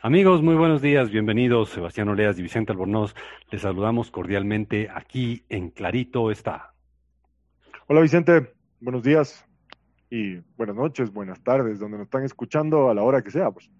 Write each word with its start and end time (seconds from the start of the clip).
Amigos, 0.00 0.42
muy 0.42 0.54
buenos 0.54 0.80
días, 0.80 1.10
bienvenidos. 1.10 1.70
Sebastián 1.70 2.08
Oleas 2.08 2.38
y 2.38 2.42
Vicente 2.42 2.70
Albornoz, 2.70 3.16
les 3.50 3.62
saludamos 3.62 4.12
cordialmente 4.12 4.88
aquí 4.94 5.42
en 5.48 5.70
Clarito 5.70 6.30
está. 6.30 6.72
Hola 7.88 8.02
Vicente, 8.02 8.52
buenos 8.78 9.02
días 9.02 9.44
y 10.08 10.36
buenas 10.56 10.76
noches, 10.76 11.12
buenas 11.12 11.42
tardes, 11.42 11.80
donde 11.80 11.98
nos 11.98 12.04
están 12.04 12.22
escuchando 12.22 12.88
a 12.90 12.94
la 12.94 13.02
hora 13.02 13.22
que 13.22 13.32
sea, 13.32 13.50
pues. 13.50 13.72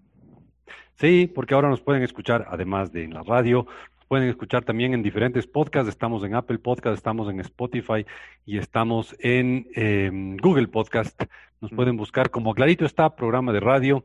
Sí, 0.96 1.30
porque 1.32 1.54
ahora 1.54 1.68
nos 1.68 1.82
pueden 1.82 2.02
escuchar, 2.02 2.48
además 2.50 2.90
de 2.90 3.04
en 3.04 3.14
la 3.14 3.22
radio, 3.22 3.66
nos 3.96 4.06
pueden 4.08 4.28
escuchar 4.28 4.64
también 4.64 4.94
en 4.94 5.04
diferentes 5.04 5.46
podcasts. 5.46 5.88
Estamos 5.88 6.24
en 6.24 6.34
Apple 6.34 6.58
Podcast, 6.58 6.96
estamos 6.96 7.30
en 7.30 7.38
Spotify 7.38 8.04
y 8.44 8.58
estamos 8.58 9.14
en 9.20 9.68
em, 9.72 10.36
Google 10.38 10.66
Podcast. 10.66 11.22
Nos 11.60 11.70
pueden 11.70 11.96
buscar 11.96 12.30
como 12.30 12.54
Clarito 12.54 12.84
está, 12.84 13.14
programa 13.14 13.52
de 13.52 13.60
radio. 13.60 14.04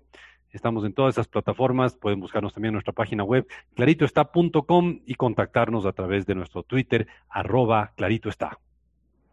Estamos 0.53 0.85
en 0.85 0.93
todas 0.93 1.15
esas 1.15 1.27
plataformas. 1.27 1.95
Pueden 1.95 2.19
buscarnos 2.19 2.53
también 2.53 2.69
en 2.69 2.73
nuestra 2.75 2.93
página 2.93 3.23
web, 3.23 3.47
claritoestá.com 3.75 4.99
y 5.05 5.15
contactarnos 5.15 5.85
a 5.85 5.91
través 5.93 6.27
de 6.27 6.35
nuestro 6.35 6.61
Twitter, 6.61 7.07
arroba 7.27 7.91
claritoestá. 7.95 8.59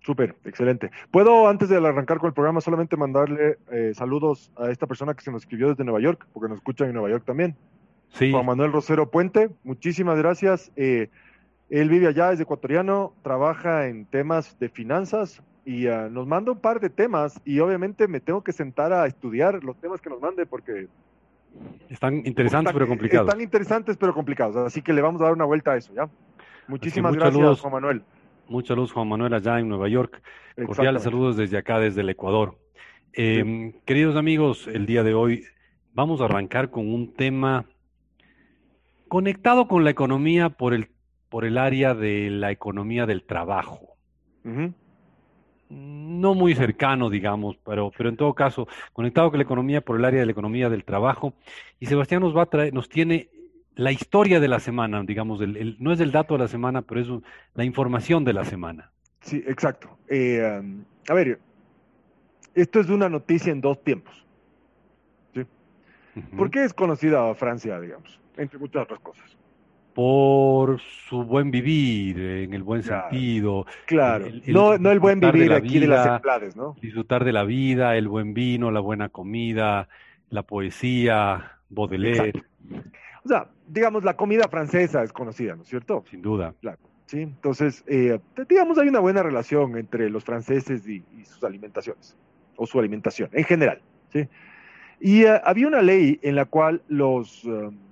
Súper, 0.01 0.34
excelente. 0.47 0.91
¿Puedo, 1.11 1.47
antes 1.47 1.69
de 1.69 1.77
arrancar 1.77 2.19
con 2.19 2.28
el 2.28 2.33
programa, 2.33 2.62
solamente 2.62 2.97
mandarle 2.97 3.59
eh, 3.70 3.92
saludos 3.95 4.51
a 4.56 4.70
esta 4.70 4.87
persona 4.87 5.12
que 5.12 5.23
se 5.23 5.30
nos 5.30 5.42
escribió 5.42 5.69
desde 5.69 5.84
Nueva 5.84 6.01
York, 6.01 6.27
porque 6.33 6.48
nos 6.48 6.56
escuchan 6.56 6.88
en 6.88 6.95
Nueva 6.95 7.11
York 7.11 7.25
también? 7.27 7.55
Sí. 8.09 8.33
Juan 8.33 8.47
Manuel 8.47 8.73
Rosero 8.73 9.11
Puente, 9.11 9.50
muchísimas 9.62 10.16
gracias. 10.16 10.73
Eh, 10.75 11.11
él 11.69 11.91
vive 11.91 12.09
allá, 12.09 12.33
es 12.33 12.41
ecuatoriano, 12.41 13.12
trabaja 13.23 13.89
en 13.89 14.06
temas 14.06 14.59
de 14.59 14.70
finanzas 14.70 15.42
y 15.66 15.87
ah, 15.87 16.09
nos 16.11 16.27
manda 16.27 16.50
un 16.50 16.59
par 16.59 16.80
de 16.80 16.89
temas 16.89 17.41
y 17.45 17.61
obviamente 17.61 18.09
me 18.09 18.20
tengo 18.20 18.42
que 18.42 18.52
sentar 18.52 18.92
a 18.95 19.06
estudiar 19.06 19.62
los 19.62 19.78
temas 19.80 20.00
que 20.00 20.11
nos 20.11 20.20
mande 20.20 20.47
porque 20.47 20.89
están 21.89 22.23
interesantes 22.27 22.73
pero 22.73 22.87
complicados. 22.87 23.29
Están 23.29 23.41
interesantes 23.41 23.97
pero 23.97 24.15
complicados, 24.15 24.56
así 24.56 24.83
que 24.83 24.93
le 24.93 25.03
vamos 25.03 25.20
a 25.20 25.25
dar 25.25 25.33
una 25.33 25.45
vuelta 25.45 25.73
a 25.73 25.77
eso, 25.77 25.93
¿ya? 25.95 26.09
Muchísimas 26.69 27.15
gracias, 27.15 27.61
Juan 27.61 27.73
Manuel. 27.73 28.03
Mucha 28.48 28.75
luz, 28.75 28.93
Juan 28.93 29.09
Manuel, 29.09 29.34
allá 29.34 29.59
en 29.59 29.69
Nueva 29.69 29.89
York. 29.89 30.23
Cordiales 30.67 31.03
saludos 31.03 31.37
desde 31.37 31.59
acá, 31.59 31.78
desde 31.78 32.01
el 32.01 32.11
Ecuador. 32.11 32.59
Em, 33.12 33.73
queridos 33.84 34.17
amigos, 34.17 34.69
el 34.69 34.87
día 34.87 35.03
de 35.03 35.15
hoy 35.15 35.45
vamos 35.93 36.21
a 36.21 36.27
arrancar 36.27 36.71
con 36.71 36.93
un 36.93 37.12
tema 37.15 37.65
conectado 39.09 39.67
con 39.67 39.83
la 39.83 39.91
economía 39.91 40.51
por 40.51 40.75
el, 40.75 40.89
por 41.28 41.45
el 41.45 41.59
área 41.59 41.95
de 41.95 42.31
la 42.31 42.53
economía 42.53 43.06
del 43.06 43.25
trabajo 43.25 43.97
no 45.70 46.34
muy 46.34 46.54
cercano, 46.54 47.08
digamos, 47.08 47.56
pero, 47.64 47.92
pero 47.96 48.08
en 48.08 48.16
todo 48.16 48.34
caso, 48.34 48.68
conectado 48.92 49.30
con 49.30 49.38
la 49.38 49.44
economía 49.44 49.80
por 49.80 49.96
el 49.96 50.04
área 50.04 50.20
de 50.20 50.26
la 50.26 50.32
economía 50.32 50.68
del 50.68 50.84
trabajo. 50.84 51.32
Y 51.78 51.86
Sebastián 51.86 52.20
nos 52.20 52.36
va 52.36 52.42
a 52.42 52.46
traer, 52.46 52.74
nos 52.74 52.88
tiene 52.88 53.30
la 53.76 53.92
historia 53.92 54.41
de 54.41 54.48
la 54.48 54.58
semana, 54.60 55.02
digamos, 55.04 55.41
el, 55.41 55.76
no 55.78 55.92
es 55.92 56.00
el 56.00 56.12
dato 56.12 56.34
de 56.34 56.41
la 56.41 56.48
semana, 56.48 56.82
pero 56.82 57.00
es 57.00 57.08
la 57.54 57.64
información 57.64 58.24
de 58.24 58.32
la 58.32 58.44
semana. 58.44 58.91
Sí, 59.20 59.42
exacto. 59.46 59.96
Eh, 60.08 60.60
um, 60.60 60.84
a 61.08 61.14
ver, 61.14 61.38
esto 62.54 62.80
es 62.80 62.88
una 62.88 63.08
noticia 63.08 63.52
en 63.52 63.60
dos 63.60 63.82
tiempos. 63.84 64.26
¿sí? 65.34 65.46
¿Por 66.36 66.50
qué 66.50 66.64
es 66.64 66.74
conocida 66.74 67.32
Francia, 67.34 67.80
digamos? 67.80 68.18
Entre 68.36 68.58
muchas 68.58 68.82
otras 68.82 69.00
cosas 69.00 69.39
por 69.94 70.80
su 70.80 71.24
buen 71.24 71.50
vivir, 71.50 72.19
en 72.19 72.55
el 72.55 72.62
buen 72.62 72.83
sentido. 72.83 73.66
Claro, 73.86 74.27
no, 74.47 74.78
no 74.78 74.91
el 74.91 75.00
buen 75.00 75.20
vivir 75.20 75.52
aquí 75.52 75.78
de 75.78 75.86
las 75.86 76.06
emplades, 76.06 76.56
¿no? 76.56 76.77
Disfrutar 76.80 77.24
de 77.24 77.32
la 77.32 77.44
vida, 77.44 77.97
el 77.97 78.08
buen 78.08 78.34
vino, 78.34 78.70
la 78.70 78.80
buena 78.80 79.08
comida, 79.08 79.88
la 80.30 80.42
poesía, 80.42 81.58
Baudelaire. 81.69 82.44
O 83.24 83.28
sea, 83.28 83.48
digamos, 83.66 84.05
la 84.05 84.16
comida 84.16 84.48
francesa 84.48 85.02
es 85.02 85.12
conocida, 85.12 85.56
¿no 85.56 85.62
es 85.62 85.69
cierto? 85.69 86.04
Sin 86.10 86.22
duda. 86.22 86.54
Claro. 86.60 86.78
Sí, 87.06 87.22
entonces, 87.22 87.82
eh, 87.88 88.20
digamos, 88.48 88.78
hay 88.78 88.88
una 88.88 89.00
buena 89.00 89.22
relación 89.22 89.76
entre 89.76 90.09
los 90.10 90.25
franceses 90.25 90.86
y, 90.86 91.03
sus 91.25 91.42
alimentaciones, 91.42 92.16
o 92.54 92.66
su 92.66 92.78
alimentación, 92.78 93.28
en 93.32 93.44
general, 93.44 93.82
¿sí? 94.12 94.28
Y 95.00 95.25
eh, 95.25 95.41
había 95.42 95.66
una 95.66 95.82
ley 95.82 96.20
en 96.22 96.36
la 96.36 96.44
cual 96.44 96.82
los... 96.86 97.44
Um, 97.44 97.90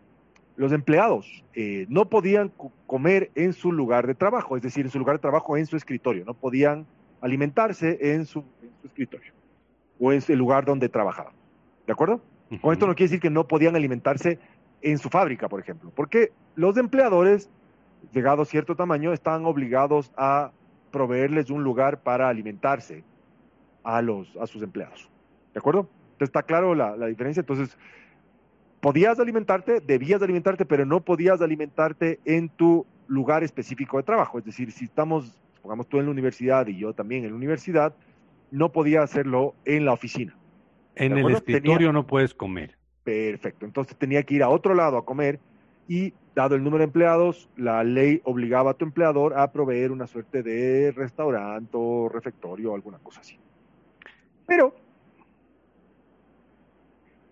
los 0.59 0.73
empleados 0.73 1.45
eh, 1.55 1.87
no 1.89 2.09
podían 2.09 2.53
comer 2.87 3.31
en 3.37 3.53
su 3.53 3.71
lugar 3.71 4.09
de 4.09 4.17
trabajo, 4.17 4.57
es 4.57 4.63
decir, 4.63 4.85
en 4.85 4.91
su 4.91 4.99
lugar 4.99 5.17
de 5.17 5.21
trabajo, 5.21 5.57
en 5.57 5.67
su 5.67 5.77
escritorio, 5.77 6.25
no 6.25 6.35
podían 6.35 6.85
alimentarse 7.21 7.97
en 8.13 8.27
su, 8.27 8.45
escritorio 8.85 9.33
o 10.01 10.13
en 10.13 10.21
el 10.27 10.37
lugar 10.37 10.65
donde 10.65 10.89
trabajaban. 10.89 11.33
¿De 11.87 11.93
acuerdo? 11.93 12.21
Con 12.61 12.73
esto 12.73 12.89
no 12.89 12.97
quiere 12.97 13.09
decir 13.09 13.21
que 13.21 13.31
no 13.31 13.47
podían 13.47 13.77
alimentarse 13.77 14.41
en 14.83 14.99
su 14.99 15.09
fábrica, 15.09 15.49
por 15.49 15.61
ejemplo, 15.61 15.93
porque 15.95 16.33
los 16.57 16.77
empleadores, 16.77 17.49
llegado 18.13 18.43
a 18.43 18.45
cierto 18.45 18.75
tamaño, 18.75 19.13
están 19.13 19.45
obligados 19.45 20.11
a 20.17 20.51
proveerles 20.91 21.51
un 21.51 21.63
lugar 21.63 22.01
para 22.01 22.29
alimentarse 22.29 23.05
a, 23.85 24.03
los, 24.03 24.37
a 24.37 24.49
sus 24.49 24.63
empleados. 24.63 25.09
¿De 25.55 25.61
acuerdo? 25.61 25.89
Entonces, 26.13 26.31
está 26.31 26.43
claro 26.43 26.75
la, 26.75 26.97
la 26.97 27.07
diferencia. 27.07 27.41
Entonces, 27.41 27.79
podías 28.81 29.19
alimentarte, 29.19 29.81
debías 29.81 30.23
alimentarte, 30.23 30.65
pero 30.65 30.85
no 30.85 31.01
podías 31.01 31.41
alimentarte 31.41 32.21
en 32.25 32.49
tu 32.49 32.87
lugar 33.07 33.43
específico 33.43 33.97
de 33.97 34.03
trabajo. 34.03 34.39
Es 34.39 34.45
decir, 34.45 34.71
si 34.73 34.85
estamos, 34.85 35.41
pongamos 35.63 35.89
tú 35.89 35.99
en 35.99 36.07
la 36.07 36.11
universidad 36.11 36.67
y 36.67 36.79
yo 36.79 36.93
también 36.93 37.25
en 37.25 37.31
la 37.31 37.37
universidad, 37.37 37.95
no 38.51 38.71
podía 38.73 39.03
hacerlo 39.03 39.55
en 39.65 39.85
la 39.85 39.93
oficina. 39.93 40.37
En 40.95 41.17
el 41.17 41.31
escritorio 41.31 41.93
no 41.93 42.07
puedes 42.07 42.35
comer. 42.35 42.77
Perfecto. 43.05 43.65
Entonces 43.67 43.97
tenía 43.97 44.23
que 44.23 44.35
ir 44.35 44.43
a 44.43 44.49
otro 44.49 44.75
lado 44.75 44.97
a 44.97 45.05
comer 45.05 45.39
y 45.87 46.13
dado 46.35 46.55
el 46.55 46.63
número 46.63 46.79
de 46.79 46.85
empleados, 46.85 47.49
la 47.57 47.83
ley 47.83 48.21
obligaba 48.25 48.73
a 48.73 48.75
tu 48.75 48.85
empleador 48.85 49.37
a 49.39 49.51
proveer 49.51 49.91
una 49.91 50.07
suerte 50.07 50.43
de 50.43 50.93
restaurante 50.93 51.71
o 51.73 52.09
refectorio 52.09 52.73
o 52.73 52.75
alguna 52.75 52.99
cosa 52.99 53.21
así. 53.21 53.39
Pero, 54.47 54.75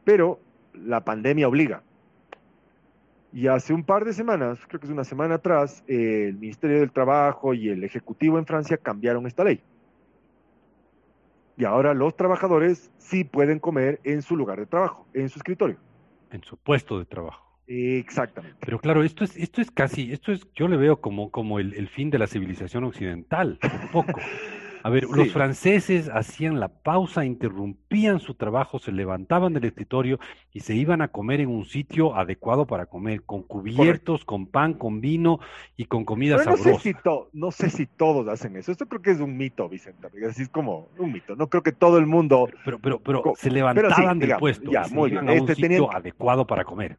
pero 0.05 0.41
la 0.77 1.05
pandemia 1.05 1.49
obliga. 1.49 1.83
Y 3.33 3.49
hace 3.49 3.75
un 3.75 3.85
par 3.85 4.05
de 4.05 4.13
semanas, 4.13 4.59
creo 4.67 4.81
que 4.81 4.87
es 4.87 4.93
una 4.93 5.05
semana 5.05 5.35
atrás, 5.35 5.85
el 5.87 6.39
Ministerio 6.39 6.81
del 6.81 6.91
Trabajo 6.91 7.53
y 7.53 7.69
el 7.69 7.85
Ejecutivo 7.85 8.39
en 8.39 8.47
Francia 8.47 8.79
cambiaron 8.79 9.27
esta 9.27 9.45
ley. 9.45 9.61
Y 11.59 11.65
ahora 11.65 11.95
los 11.95 12.17
trabajadores 12.17 12.91
sí 12.99 13.25
pueden 13.25 13.59
comer 13.59 14.01
en 14.05 14.23
su 14.23 14.37
lugar 14.37 14.59
de 14.59 14.67
trabajo, 14.67 15.07
en 15.15 15.29
su 15.29 15.39
escritorio. 15.39 15.77
En 16.31 16.43
su 16.45 16.57
puesto 16.57 16.99
de 16.99 17.07
trabajo. 17.07 17.45
Exactamente. 17.67 18.59
Pero 18.61 18.79
claro, 18.79 19.03
esto 19.03 19.25
es, 19.25 19.37
esto 19.37 19.61
es 19.61 19.71
casi, 19.71 20.13
esto 20.13 20.33
es, 20.33 20.47
yo 20.55 20.69
le 20.69 20.77
veo 20.77 21.01
como, 21.01 21.31
como 21.31 21.59
el, 21.59 21.75
el 21.75 21.89
fin 21.89 22.11
de 22.11 22.19
la 22.19 22.27
civilización 22.27 22.85
occidental, 22.85 23.59
un 23.83 23.89
poco. 23.91 24.21
A 24.87 24.89
ver, 24.89 25.03
los 25.03 25.33
franceses 25.33 26.09
hacían 26.15 26.61
la 26.61 26.69
pausa, 26.69 27.25
interrumpían 27.25 28.21
su 28.21 28.35
trabajo, 28.35 28.79
se 28.79 28.93
levantaban 28.93 29.53
del 29.53 29.65
escritorio 29.65 30.21
y 30.53 30.61
se 30.61 30.77
iban 30.77 31.03
a 31.03 31.09
comer 31.09 31.41
en 31.41 31.49
un 31.49 31.65
sitio 31.65 32.15
adecuado 32.15 32.69
para 32.69 32.87
comer, 32.87 33.25
con 33.25 33.43
cubiertos, 33.43 34.25
con 34.25 34.47
pan, 34.47 34.75
con 34.75 35.01
vino 35.01 35.41
y 35.77 35.87
con 35.87 36.05
comida 36.05 36.39
sabrosa. 36.39 36.71
No 36.71 36.79
sé, 36.79 36.93
si 36.93 36.97
no 37.33 37.51
sé 37.51 37.71
si 37.71 37.87
todos 37.87 38.29
hacen 38.29 38.55
eso. 38.55 38.71
Esto 38.71 38.87
creo 38.87 39.03
que 39.03 39.11
es 39.11 39.19
un 39.19 39.37
mito, 39.37 39.69
Vicente. 39.69 40.07
Así 40.25 40.43
es 40.43 40.49
como 40.51 40.89
un 40.99 41.11
mito. 41.11 41.35
No 41.35 41.49
creo 41.49 41.65
que 41.65 41.73
todo 41.73 41.99
el 41.99 42.07
mundo. 42.07 42.49
Pero, 42.65 42.79
pero, 42.79 43.01
pero, 43.01 43.33
se 43.35 43.51
levantaban 43.51 44.21
del 44.21 44.37
puesto. 44.37 44.71
Ya, 44.71 44.85
muy 44.93 45.11
bien. 45.11 45.29
A 45.29 45.33
un 45.33 45.39
este 45.39 45.57
sitio 45.57 45.93
adecuado 45.93 46.47
para 46.47 46.63
comer. 46.63 46.97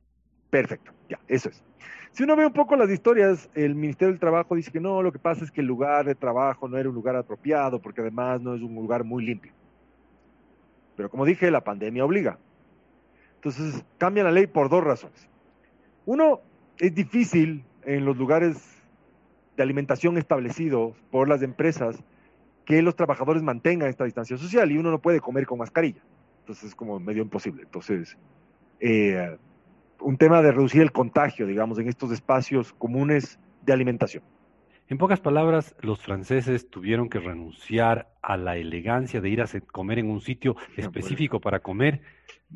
Perfecto, 0.50 0.92
ya, 1.10 1.20
eso 1.28 1.50
es. 1.50 1.64
Si 2.12 2.24
uno 2.24 2.36
ve 2.36 2.46
un 2.46 2.54
poco 2.54 2.76
las 2.76 2.90
historias, 2.90 3.50
el 3.54 3.76
Ministerio 3.76 4.12
del 4.12 4.20
Trabajo 4.20 4.56
dice 4.56 4.72
que 4.72 4.80
no, 4.80 5.04
lo 5.04 5.12
que 5.12 5.20
pasa 5.20 5.44
es 5.44 5.52
que 5.52 5.62
el 5.62 5.68
lugar 5.68 6.06
de 6.06 6.16
trabajo 6.16 6.68
no 6.68 6.78
era 6.78 6.90
un 6.90 6.96
lugar 6.96 7.16
apropiado, 7.16 7.80
porque 7.80 8.02
además 8.02 8.42
no 8.42 8.56
es 8.56 8.62
un 8.62 8.74
lugar 8.74 9.04
muy 9.04 9.24
limpio. 9.24 9.52
Pero 10.96 11.10
como 11.12 11.26
dije, 11.26 11.52
la 11.52 11.62
pandemia 11.62 12.04
obliga. 12.04 12.40
Entonces, 13.36 13.86
cambia 14.00 14.24
la 14.24 14.32
ley 14.32 14.48
por 14.48 14.70
dos 14.70 14.84
razones. 14.84 15.30
Uno, 16.08 16.42
es 16.80 16.96
difícil 16.96 17.64
en 17.84 18.06
los 18.06 18.18
lugares 18.18 18.58
de 19.56 19.64
alimentación 19.64 20.18
establecidos 20.18 20.96
por 21.12 21.30
las 21.30 21.42
empresas 21.42 22.04
que 22.66 22.82
los 22.82 22.96
trabajadores 22.96 23.44
mantengan 23.44 23.90
esta 23.90 24.06
distancia 24.06 24.38
social 24.38 24.72
y 24.72 24.78
uno 24.78 24.92
no 24.92 25.00
puede 25.00 25.20
comer 25.20 25.46
con 25.46 25.60
mascarilla. 25.60 26.02
Entonces 26.40 26.70
es 26.70 26.76
como 26.76 27.00
medio 27.00 27.22
imposible. 27.22 27.64
Entonces, 27.64 28.18
eh, 28.80 29.38
un 30.00 30.18
tema 30.18 30.42
de 30.42 30.52
reducir 30.52 30.82
el 30.82 30.92
contagio, 30.92 31.48
digamos, 31.48 31.80
en 31.80 31.88
estos 31.88 32.12
espacios 32.12 32.74
comunes 32.74 33.40
de 33.66 33.74
alimentación. 33.74 34.24
En 34.90 34.98
pocas 34.98 35.20
palabras, 35.20 35.76
los 35.82 36.00
franceses 36.00 36.70
tuvieron 36.70 37.10
que 37.10 37.20
renunciar 37.20 38.08
a 38.22 38.38
la 38.38 38.56
elegancia 38.56 39.20
de 39.20 39.30
ir 39.30 39.42
a 39.42 39.46
comer 39.74 40.00
en 40.00 40.10
un 40.10 40.22
sitio 40.22 40.56
específico 40.78 41.42
para 41.42 41.60
comer, 41.60 42.00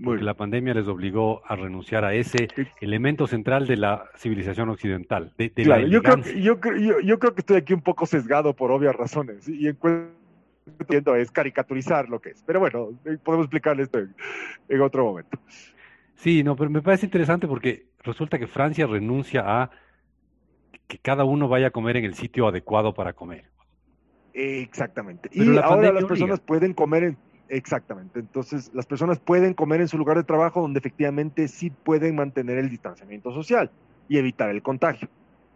porque 0.02 0.24
la 0.24 0.36
pandemia 0.36 0.74
les 0.74 0.88
obligó 0.88 1.42
a 1.46 1.58
renunciar 1.58 2.06
a 2.06 2.14
ese 2.14 2.48
elemento 2.80 3.28
central 3.28 3.68
de 3.68 3.76
la 3.76 4.06
civilización 4.16 4.70
occidental. 4.70 5.34
claro, 5.56 5.88
yo, 5.88 6.02
creo 6.02 6.22
que, 6.22 6.42
yo, 6.42 7.00
yo, 7.02 7.20
creo 7.20 7.34
que 7.34 7.42
estoy 7.42 7.58
aquí 7.58 7.74
un 7.74 7.82
poco 7.82 8.06
sesgado 8.06 8.56
por 8.56 8.72
obvias 8.72 8.96
razones 8.96 9.50
y 9.50 9.68
encuentro 9.68 11.16
es 11.18 11.32
caricaturizar 11.32 12.08
lo 12.08 12.22
que 12.22 12.30
es. 12.30 12.44
Pero 12.44 12.62
bueno, 12.62 12.92
podemos 13.24 13.46
explicarle 13.46 13.84
esto 13.84 14.00
en 14.70 14.82
otro 14.82 15.04
momento. 15.04 15.38
Sí, 16.22 16.44
no, 16.44 16.56
pero 16.56 16.70
me 16.70 16.84
parece 16.84 17.08
interesante 17.08 17.48
porque 17.48 17.88
resulta 18.04 18.38
que 18.38 18.46
Francia 18.46 18.86
renuncia 18.86 19.42
a 19.44 19.72
que 20.88 21.00
cada 21.00 21.24
uno 21.24 21.48
vaya 21.48 21.68
a 21.68 21.72
comer 21.72 21.98
en 21.98 22.06
el 22.06 22.14
sitio 22.14 22.48
adecuado 22.48 22.94
para 22.94 23.14
comer. 23.14 23.46
Exactamente. 24.32 25.32
y 25.34 25.58
ahora 25.58 25.92
las 25.92 26.06
personas 26.06 26.40
pueden 26.40 26.74
comer 26.76 27.04
en... 27.04 27.18
Exactamente. 27.50 28.20
Entonces, 28.20 28.70
las 28.72 28.86
personas 28.86 29.20
pueden 29.20 29.56
comer 29.56 29.82
en 29.82 29.88
su 29.88 29.98
lugar 29.98 30.16
de 30.16 30.24
trabajo 30.24 30.62
donde 30.62 30.78
efectivamente 30.78 31.48
sí 31.48 31.72
pueden 31.72 32.16
mantener 32.16 32.60
el 32.60 32.70
distanciamiento 32.70 33.34
social 33.34 33.72
y 34.08 34.20
evitar 34.20 34.52
el 34.52 34.62
contagio, 34.62 35.10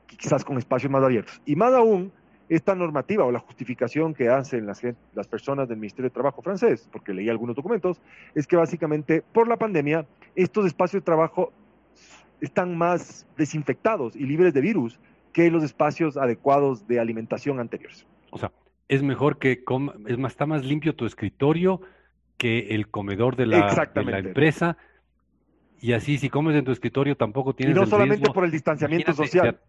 quizás 0.08 0.44
con 0.44 0.58
espacios 0.58 0.92
más 0.92 1.04
abiertos. 1.04 1.40
Y 1.46 1.56
más 1.56 1.74
aún, 1.74 2.12
esta 2.50 2.74
normativa 2.74 3.24
o 3.24 3.32
la 3.32 3.40
justificación 3.40 4.16
que 4.16 4.30
hacen 4.30 4.66
las, 4.66 4.82
las 5.14 5.28
personas 5.28 5.70
del 5.70 5.78
Ministerio 5.78 6.10
de 6.10 6.14
Trabajo 6.14 6.42
francés, 6.42 6.90
porque 6.92 7.14
leí 7.14 7.30
algunos 7.30 7.56
documentos, 7.56 8.02
es 8.34 8.48
que 8.48 8.56
básicamente 8.56 9.22
por 9.22 9.48
la 9.48 9.58
pandemia 9.58 10.08
estos 10.36 10.66
espacios 10.66 11.02
de 11.02 11.06
trabajo 11.06 11.52
están 12.42 12.78
más 12.78 13.28
desinfectados 13.38 14.16
y 14.16 14.26
libres 14.26 14.54
de 14.54 14.62
virus 14.62 15.00
que 15.34 15.50
los 15.50 15.64
espacios 15.64 16.18
adecuados 16.18 16.88
de 16.88 17.00
alimentación 17.00 17.60
anteriores. 17.60 18.06
O 18.32 18.38
sea, 18.38 18.52
es 18.88 19.04
mejor 19.04 19.38
que 19.38 19.64
es 20.08 20.18
más, 20.18 20.32
está 20.32 20.46
más 20.46 20.64
limpio 20.64 20.96
tu 20.96 21.06
escritorio 21.06 21.82
que 22.38 22.76
el 22.76 22.90
comedor 22.90 23.36
de 23.36 23.48
la, 23.48 23.90
empresa. 24.20 24.78
Y 25.80 25.94
así, 25.94 26.18
si 26.18 26.30
comes 26.30 26.56
en 26.56 26.66
tu 26.66 26.72
escritorio, 26.72 27.16
tampoco 27.16 27.54
tienes. 27.54 27.76
Y 27.76 27.80
no 27.80 27.86
solamente 27.86 28.30
por 28.32 28.46
el 28.46 28.52
distanciamiento 28.52 29.14
social. 29.14 29.60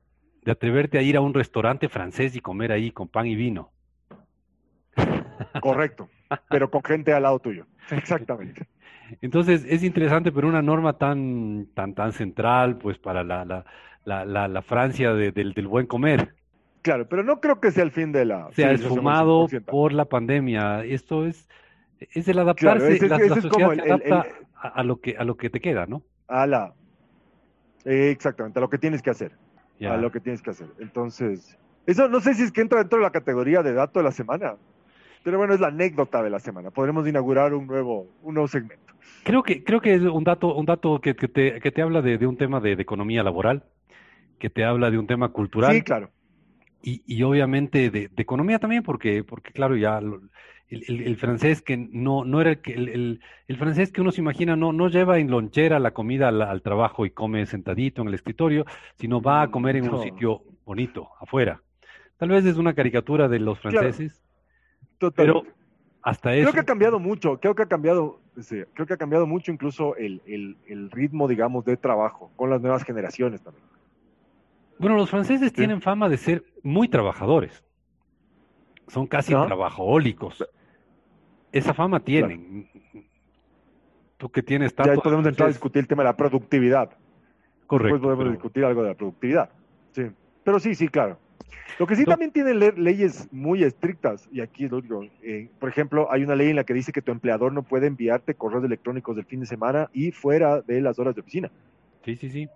De, 0.43 0.53
atreverte 0.53 0.99
a 0.99 1.03
ir 1.03 1.17
a 1.17 1.21
un 1.21 1.35
restaurante 1.35 1.89
francés 1.89 2.37
y 2.37 2.41
comer 2.41 2.71
ahí 2.71 2.93
con 2.93 3.09
pan 3.09 3.27
y 3.27 3.35
vino. 3.35 3.73
Correcto, 5.61 6.09
pero 6.49 6.71
con 6.71 6.85
gente 6.85 7.13
al 7.13 7.25
lado 7.25 7.41
tuyo. 7.41 7.67
Exactamente. 7.91 8.69
Entonces, 9.21 9.65
es 9.69 9.83
interesante, 9.83 10.33
pero 10.33 10.49
una 10.49 10.63
norma 10.63 10.95
tan, 10.95 11.69
tan, 11.75 11.95
tan 11.95 12.13
central, 12.13 12.77
pues, 12.79 12.99
para 12.99 13.25
la, 13.25 13.45
la, 13.45 14.25
la, 14.25 14.49
la 14.49 14.63
Francia 14.63 15.13
del, 15.13 15.53
del 15.53 15.69
buen 15.69 15.87
comer. 15.87 16.35
Claro, 16.87 17.09
pero 17.09 17.25
no 17.25 17.41
creo 17.41 17.61
que 17.61 17.73
sea 17.73 17.83
el 17.83 17.91
fin 17.91 18.13
de 18.13 18.25
la. 18.25 18.49
Se 18.53 18.65
ha 18.65 18.71
esfumado 18.71 19.49
por 19.67 19.93
la 19.93 20.05
pandemia. 20.05 20.85
Esto 20.85 21.27
es, 21.27 21.49
es 21.99 22.29
el 22.29 22.39
adaptarse. 22.39 22.85
la, 22.85 22.93
sociedad 22.93 23.19
se 23.19 23.91
adapta 23.91 24.27
a, 24.55 24.85
lo 24.85 25.01
que, 25.01 25.17
a 25.17 25.25
lo 25.25 25.37
que 25.37 25.51
te 25.51 25.59
queda, 25.59 25.87
¿no? 25.87 26.05
A 26.29 26.47
la. 26.47 26.75
exactamente, 27.85 28.61
a 28.61 28.63
lo 28.63 28.71
que 28.71 28.79
tienes 28.79 29.03
que 29.03 29.11
hacer. 29.11 29.33
A 29.81 29.97
lo 29.97 30.13
que 30.13 30.21
tienes 30.21 30.43
que 30.43 30.51
hacer. 30.51 30.69
Entonces, 30.79 31.59
eso 31.87 32.09
no 32.09 32.21
sé 32.21 32.35
si 32.35 32.45
es 32.45 32.53
que 32.53 32.61
entra 32.61 32.79
dentro 32.79 32.99
de 32.99 33.05
la 33.05 33.11
categoría 33.11 33.65
de 33.65 33.73
dato 33.73 33.99
de 33.99 34.05
la 34.05 34.13
semana. 34.13 34.55
Pero 35.27 35.39
bueno, 35.39 35.55
es 35.55 35.61
la 35.61 35.69
anécdota 35.69 36.23
de 36.23 36.31
la 36.31 36.39
semana. 36.39 36.71
Podremos 36.71 37.09
inaugurar 37.09 37.53
un 37.53 37.67
nuevo, 37.67 38.07
un 38.23 38.35
nuevo 38.35 38.47
segmento. 38.47 38.95
Creo 39.25 39.43
que, 39.43 39.65
creo 39.65 39.81
que 39.81 39.95
es 39.95 40.03
un 40.03 40.23
dato, 40.23 40.55
un 40.55 40.67
dato 40.67 41.01
que, 41.01 41.17
que, 41.17 41.27
te, 41.27 41.59
que 41.59 41.73
te 41.73 41.83
habla 41.83 42.01
de, 42.01 42.17
de 42.17 42.27
un 42.29 42.37
tema 42.37 42.61
de, 42.61 42.77
de, 42.77 42.83
economía 42.83 43.25
laboral, 43.25 43.65
que 44.39 44.51
te 44.51 44.65
habla 44.65 44.89
de 44.89 44.99
un 44.99 45.09
tema 45.09 45.31
cultural. 45.31 45.75
Sí, 45.75 45.83
claro 45.83 46.11
y, 46.87 47.03
y 47.05 47.23
obviamente 47.25 47.91
de, 47.91 48.11
economía 48.17 48.61
también, 48.61 48.85
porque, 48.85 49.25
porque 49.25 49.51
claro, 49.51 49.77
ya 49.77 50.01
el, 50.69 51.17
francés 51.17 51.61
que 51.61 51.77
no, 51.77 52.25
no 52.25 52.41
era 52.41 52.53
el, 52.65 53.21
el, 53.49 53.57
francés 53.57 53.91
que 53.91 54.01
uno 54.01 54.13
se 54.13 54.21
imagina 54.21 54.55
no, 54.55 54.73
no 54.73 54.89
lleva 54.89 55.19
en 55.19 55.29
lonchera 55.29 55.81
la 55.81 55.91
comida 55.91 56.29
al, 56.29 56.63
trabajo 56.63 57.05
y 57.05 57.11
come 57.11 57.45
sentadito 57.47 58.03
en 58.03 58.09
el 58.09 58.15
escritorio, 58.15 58.65
sino 58.95 59.21
va 59.21 59.43
a 59.43 59.51
comer 59.51 59.77
en 59.77 59.93
un 59.93 60.03
sitio 60.03 60.43
bonito, 60.65 61.09
afuera. 61.21 61.61
Tal 62.19 62.29
vez 62.31 62.47
es 62.47 62.57
una 62.57 62.75
caricatura 62.75 63.29
de 63.29 63.41
los 63.41 63.59
franceses, 63.59 64.23
pero 65.15 65.45
hasta 66.03 66.35
eso. 66.35 66.43
Creo 66.43 66.53
que 66.53 66.61
ha 66.61 66.65
cambiado 66.65 66.99
mucho, 66.99 67.39
creo 67.41 67.55
que 67.55 67.63
ha 67.63 67.67
cambiado, 67.67 68.21
creo 68.75 68.87
que 68.87 68.95
ha 68.95 68.97
cambiado 68.97 69.27
mucho 69.27 69.51
incluso 69.53 69.97
el, 69.97 70.23
el 70.27 70.91
ritmo, 70.91 71.29
digamos, 71.29 71.65
de 71.65 71.77
trabajo 71.77 72.31
con 72.37 72.51
las 72.51 72.61
nuevas 72.61 72.85
generaciones 72.85 73.43
también. 73.43 73.65
Bueno, 74.79 74.97
los 74.97 75.09
franceses 75.09 75.53
tienen 75.53 75.81
fama 75.81 76.09
de 76.09 76.19
ser 76.19 76.45
muy 76.63 76.89
trabajadores. 76.89 77.65
Son 78.89 79.07
casi 79.07 79.33
trabajólicos. 79.33 80.45
Esa 81.51 81.73
fama 81.73 82.01
tienen. 82.01 82.69
Tú 84.17 84.31
que 84.31 84.43
tienes 84.43 84.75
tanto... 84.75 84.95
Ya 84.95 85.01
podemos 85.01 85.27
entrar 85.27 85.49
a 85.49 85.53
discutir 85.53 85.81
el 85.81 85.89
tema 85.89 86.03
de 86.03 86.11
la 86.11 86.17
productividad. 86.17 86.91
Correcto. 87.67 87.95
Después 87.95 88.17
podemos 88.17 88.33
discutir 88.33 88.65
algo 88.65 88.83
de 88.83 88.89
la 88.91 88.95
productividad. 88.95 89.51
Sí. 89.93 90.07
Pero 90.45 90.61
sí, 90.61 90.75
sí, 90.75 90.89
claro. 90.89 91.19
Lo 91.79 91.87
que 91.87 91.95
sí 91.95 92.05
también 92.05 92.31
tiene 92.31 92.55
leyes 92.55 93.29
muy 93.33 93.63
estrictas, 93.63 94.29
y 94.33 94.41
aquí 94.41 94.67
lo 94.67 94.81
digo, 94.81 95.05
eh, 95.23 95.51
por 95.59 95.69
ejemplo, 95.69 96.11
hay 96.11 96.23
una 96.23 96.35
ley 96.35 96.49
en 96.49 96.57
la 96.57 96.65
que 96.65 96.73
dice 96.73 96.91
que 96.91 97.03
tu 97.03 97.13
empleador 97.13 97.53
no 97.53 97.63
puede 97.63 97.87
enviarte 97.87 98.35
correos 98.35 98.65
electrónicos 98.65 99.15
del 99.15 99.27
fin 99.27 99.41
de 99.41 99.47
semana 99.47 99.91
y 99.93 100.11
fuera 100.11 100.63
de 100.63 100.81
las 100.81 100.99
horas 100.99 101.15
de 101.15 101.21
oficina. 101.21 101.51
Sí, 102.05 102.17
sí, 102.17 102.31
sí. 102.31 102.49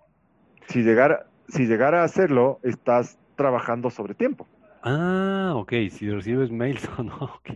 Si 0.68 0.82
llegara, 0.82 1.26
si 1.48 1.66
llegara 1.66 2.00
a 2.00 2.04
hacerlo, 2.04 2.60
estás 2.62 3.18
trabajando 3.36 3.90
sobre 3.90 4.14
tiempo. 4.14 4.46
Ah, 4.82 5.52
ok, 5.54 5.72
si 5.90 6.08
recibes 6.08 6.50
mails 6.50 6.88
o 6.98 7.02
no, 7.02 7.16
ok. 7.16 7.50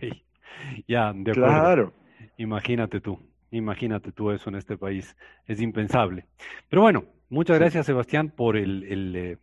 Ya, 0.87 1.13
de 1.13 1.31
acuerdo. 1.31 1.33
Claro. 1.33 1.93
Imagínate 2.37 3.01
tú, 3.01 3.19
imagínate 3.51 4.11
tú 4.11 4.31
eso 4.31 4.49
en 4.49 4.55
este 4.55 4.77
país. 4.77 5.15
Es 5.47 5.61
impensable. 5.61 6.25
Pero 6.69 6.83
bueno, 6.83 7.05
muchas 7.29 7.57
gracias 7.57 7.85
Sebastián 7.85 8.29
por 8.29 8.57
el, 8.57 8.83
el, 8.83 9.15
eh, 9.15 9.37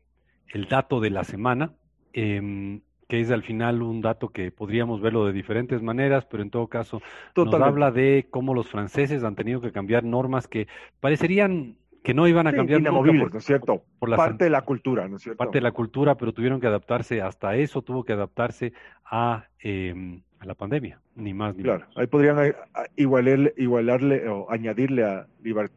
el 0.53 0.69
dato 0.69 1.01
de 1.01 1.11
la 1.11 1.25
semana, 1.25 1.73
eh, 2.13 2.81
que 3.09 3.21
es 3.21 3.31
al 3.31 3.43
final 3.43 3.83
un 3.83 4.01
dato 4.01 4.29
que 4.29 4.51
podríamos 4.51 5.01
verlo 5.01 5.27
de 5.27 5.33
diferentes 5.33 5.83
maneras, 5.83 6.25
pero 6.25 6.43
en 6.43 6.51
todo 6.51 6.69
caso 6.69 7.03
nos 7.37 7.55
habla 7.55 7.91
de 7.91 8.27
cómo 8.31 8.55
los 8.55 8.69
franceses 8.69 9.23
han 9.25 9.35
tenido 9.35 9.61
que 9.61 9.73
cambiar 9.73 10.05
normas 10.05 10.49
que 10.49 10.67
parecerían 11.01 11.77
que 12.03 12.15
no 12.15 12.27
iban 12.27 12.47
a 12.47 12.53
cambiar 12.53 12.81
inamovibles, 12.81 13.31
¿no 13.31 13.39
es 13.39 13.45
cierto? 13.45 13.85
Por 13.99 14.09
la 14.09 14.17
parte 14.17 14.45
de 14.45 14.51
la 14.51 14.63
cultura, 14.63 15.07
¿no 15.09 15.17
es 15.17 15.23
cierto? 15.23 15.37
Parte 15.37 15.59
de 15.59 15.63
la 15.63 15.73
cultura, 15.73 16.17
pero 16.17 16.33
tuvieron 16.33 16.61
que 16.61 16.67
adaptarse, 16.67 17.23
hasta 17.23 17.55
eso 17.55 17.83
tuvo 17.83 18.03
que 18.03 18.13
adaptarse 18.13 18.73
a, 19.05 19.45
em, 19.61 20.23
a 20.41 20.47
la 20.47 20.55
pandemia, 20.55 21.01
ni 21.15 21.33
más 21.33 21.55
ni 21.55 21.63
menos. 21.63 21.81
Claro, 21.81 21.93
ahí 22.01 22.07
podrían 22.07 22.45
eh, 22.45 22.55
igualarle, 22.97 23.55
igualarle 23.57 24.29
o 24.29 24.51
añadirle 24.51 25.05
a 25.05 25.27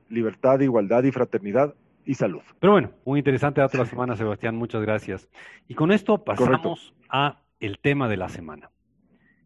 libertad, 0.09 0.61
igualdad 0.61 1.03
y 1.03 1.11
fraternidad 1.11 1.75
y 2.05 2.13
salud. 2.15 2.41
Pero 2.59 2.73
bueno, 2.73 2.91
un 3.03 3.17
interesante 3.17 3.61
dato 3.61 3.77
de 3.77 3.83
la 3.83 3.89
semana, 3.89 4.15
Sebastián, 4.15 4.55
muchas 4.55 4.81
gracias. 4.81 5.29
Y 5.67 5.75
con 5.75 5.91
esto 5.91 6.23
pasamos 6.23 6.93
a 7.09 7.41
el 7.59 7.79
tema 7.79 8.07
de 8.07 8.17
la 8.17 8.29
semana. 8.29 8.69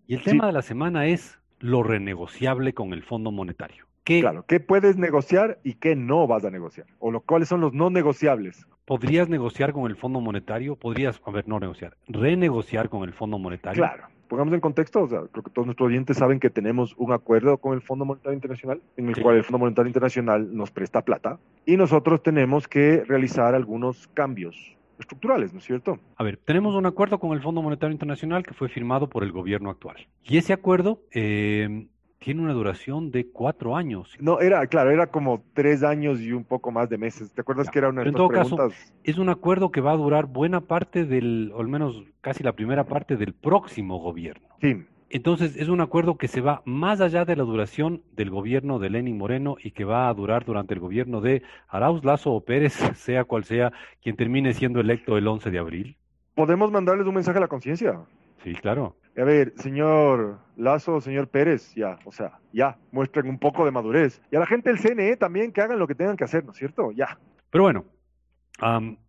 Y 0.07 0.15
el 0.15 0.23
tema 0.23 0.47
de 0.47 0.53
la 0.53 0.61
semana 0.61 1.07
es 1.07 1.39
lo 1.59 1.83
renegociable 1.83 2.73
con 2.73 2.93
el 2.93 3.03
Fondo 3.03 3.31
Monetario. 3.31 3.85
Claro, 4.03 4.43
¿qué 4.47 4.59
puedes 4.59 4.97
negociar 4.97 5.59
y 5.63 5.75
qué 5.75 5.95
no 5.95 6.25
vas 6.25 6.43
a 6.43 6.49
negociar? 6.49 6.87
O 6.97 7.11
lo, 7.11 7.21
cuáles 7.21 7.47
son 7.47 7.61
los 7.61 7.73
no 7.73 7.91
negociables. 7.91 8.65
¿Podrías 8.89 9.29
negociar 9.29 9.71
con 9.71 9.85
el 9.85 9.95
Fondo 9.95 10.19
Monetario? 10.19 10.75
¿Podrías, 10.75 11.21
a 11.23 11.29
ver, 11.29 11.47
no 11.47 11.59
negociar, 11.59 11.95
renegociar 12.07 12.89
con 12.89 13.03
el 13.03 13.13
Fondo 13.13 13.37
Monetario? 13.37 13.83
Claro. 13.83 14.05
Pongamos 14.27 14.51
en 14.55 14.61
contexto, 14.61 15.03
o 15.03 15.07
sea, 15.07 15.19
creo 15.31 15.43
que 15.43 15.51
todos 15.51 15.67
nuestros 15.67 15.89
oyentes 15.89 16.17
saben 16.17 16.39
que 16.39 16.49
tenemos 16.49 16.95
un 16.97 17.11
acuerdo 17.11 17.59
con 17.59 17.75
el 17.75 17.81
Fondo 17.81 18.05
Monetario 18.05 18.33
Internacional, 18.33 18.81
en 18.97 19.09
el 19.09 19.21
cual 19.21 19.37
el 19.37 19.43
Fondo 19.43 19.59
Monetario 19.59 19.89
Internacional 19.89 20.57
nos 20.57 20.71
presta 20.71 21.03
plata 21.03 21.37
y 21.67 21.77
nosotros 21.77 22.23
tenemos 22.23 22.67
que 22.67 23.03
realizar 23.03 23.53
algunos 23.53 24.07
cambios 24.15 24.75
estructurales, 24.97 25.53
¿no 25.53 25.59
es 25.59 25.65
cierto? 25.65 25.99
A 26.15 26.23
ver, 26.23 26.37
tenemos 26.37 26.73
un 26.73 26.87
acuerdo 26.87 27.19
con 27.19 27.33
el 27.33 27.43
Fondo 27.43 27.61
Monetario 27.61 27.93
Internacional 27.93 28.41
que 28.41 28.55
fue 28.55 28.69
firmado 28.69 29.07
por 29.07 29.23
el 29.23 29.31
gobierno 29.31 29.69
actual. 29.69 30.07
Y 30.23 30.39
ese 30.39 30.51
acuerdo 30.51 31.03
eh, 31.13 31.85
tiene 32.19 32.41
una 32.41 32.53
duración 32.53 33.11
de 33.11 33.27
cuatro 33.27 33.75
años. 33.75 34.15
No, 34.19 34.39
era, 34.41 34.65
claro, 34.67 34.91
era 34.91 35.07
como 35.07 35.41
tres 35.53 35.83
años 35.83 36.19
y 36.21 36.33
un 36.33 36.43
poco 36.43 36.71
más 36.71 36.89
de 36.89 36.97
meses. 36.97 37.31
¿Te 37.31 37.41
acuerdas 37.41 37.69
que 37.69 37.79
era 37.79 37.89
una 37.89 38.03
de 38.03 38.09
En 38.09 38.15
todo 38.15 38.29
caso, 38.29 38.57
es 39.03 39.17
un 39.17 39.29
acuerdo 39.29 39.71
que 39.71 39.81
va 39.81 39.93
a 39.93 39.97
durar 39.97 40.25
buena 40.25 40.61
parte 40.61 41.05
del, 41.05 41.51
o 41.55 41.61
al 41.61 41.67
menos 41.67 42.03
casi 42.21 42.43
la 42.43 42.53
primera 42.53 42.83
parte 42.83 43.15
del 43.15 43.33
próximo 43.33 43.99
gobierno. 43.99 44.47
Sí. 44.61 44.85
Entonces, 45.11 45.55
es 45.55 45.69
un 45.69 45.81
acuerdo 45.81 46.17
que 46.17 46.27
se 46.27 46.41
va 46.41 46.61
más 46.65 47.01
allá 47.01 47.25
de 47.25 47.35
la 47.35 47.43
duración 47.43 48.03
del 48.11 48.29
gobierno 48.29 48.77
de 48.77 48.91
Lenin 48.91 49.17
Moreno 49.17 49.55
y 49.61 49.71
que 49.71 49.83
va 49.83 50.07
a 50.07 50.13
durar 50.13 50.45
durante 50.45 50.75
el 50.75 50.79
gobierno 50.79 51.19
de 51.19 51.41
Arauz 51.67 52.05
Lazo 52.05 52.31
o 52.31 52.41
Pérez, 52.41 52.73
sea 52.95 53.23
cual 53.23 53.43
sea 53.43 53.71
quien 54.03 54.15
termine 54.15 54.53
siendo 54.53 54.79
electo 54.79 55.17
el 55.17 55.27
11 55.27 55.49
de 55.49 55.57
abril. 55.57 55.97
¿Podemos 56.35 56.71
mandarles 56.71 57.07
un 57.07 57.15
mensaje 57.15 57.39
a 57.39 57.41
la 57.41 57.47
conciencia? 57.47 58.01
Sí, 58.43 58.53
claro. 58.53 58.95
A 59.19 59.25
ver, 59.25 59.53
señor 59.57 60.39
Lazo, 60.55 61.01
señor 61.01 61.27
Pérez, 61.27 61.73
ya, 61.75 61.99
o 62.05 62.11
sea, 62.11 62.39
ya, 62.53 62.77
muestren 62.91 63.27
un 63.27 63.37
poco 63.37 63.65
de 63.65 63.71
madurez. 63.71 64.21
Y 64.31 64.37
a 64.37 64.39
la 64.39 64.45
gente 64.45 64.69
del 64.69 64.79
CNE 64.79 65.17
también 65.17 65.51
que 65.51 65.61
hagan 65.61 65.77
lo 65.77 65.87
que 65.87 65.95
tengan 65.95 66.15
que 66.15 66.23
hacer, 66.23 66.45
¿no 66.45 66.51
es 66.51 66.57
cierto? 66.57 66.91
Ya. 66.91 67.19
Pero 67.49 67.65
bueno, 67.65 67.85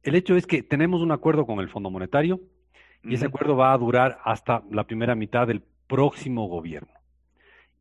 el 0.02 0.14
hecho 0.14 0.34
es 0.34 0.46
que 0.46 0.64
tenemos 0.64 1.00
un 1.00 1.12
acuerdo 1.12 1.46
con 1.46 1.60
el 1.60 1.68
Fondo 1.68 1.90
Monetario 1.90 2.40
y 3.04 3.14
ese 3.14 3.26
acuerdo 3.26 3.56
va 3.56 3.72
a 3.72 3.78
durar 3.78 4.18
hasta 4.24 4.64
la 4.70 4.84
primera 4.84 5.14
mitad 5.14 5.46
del 5.46 5.62
próximo 5.86 6.48
gobierno. 6.48 6.92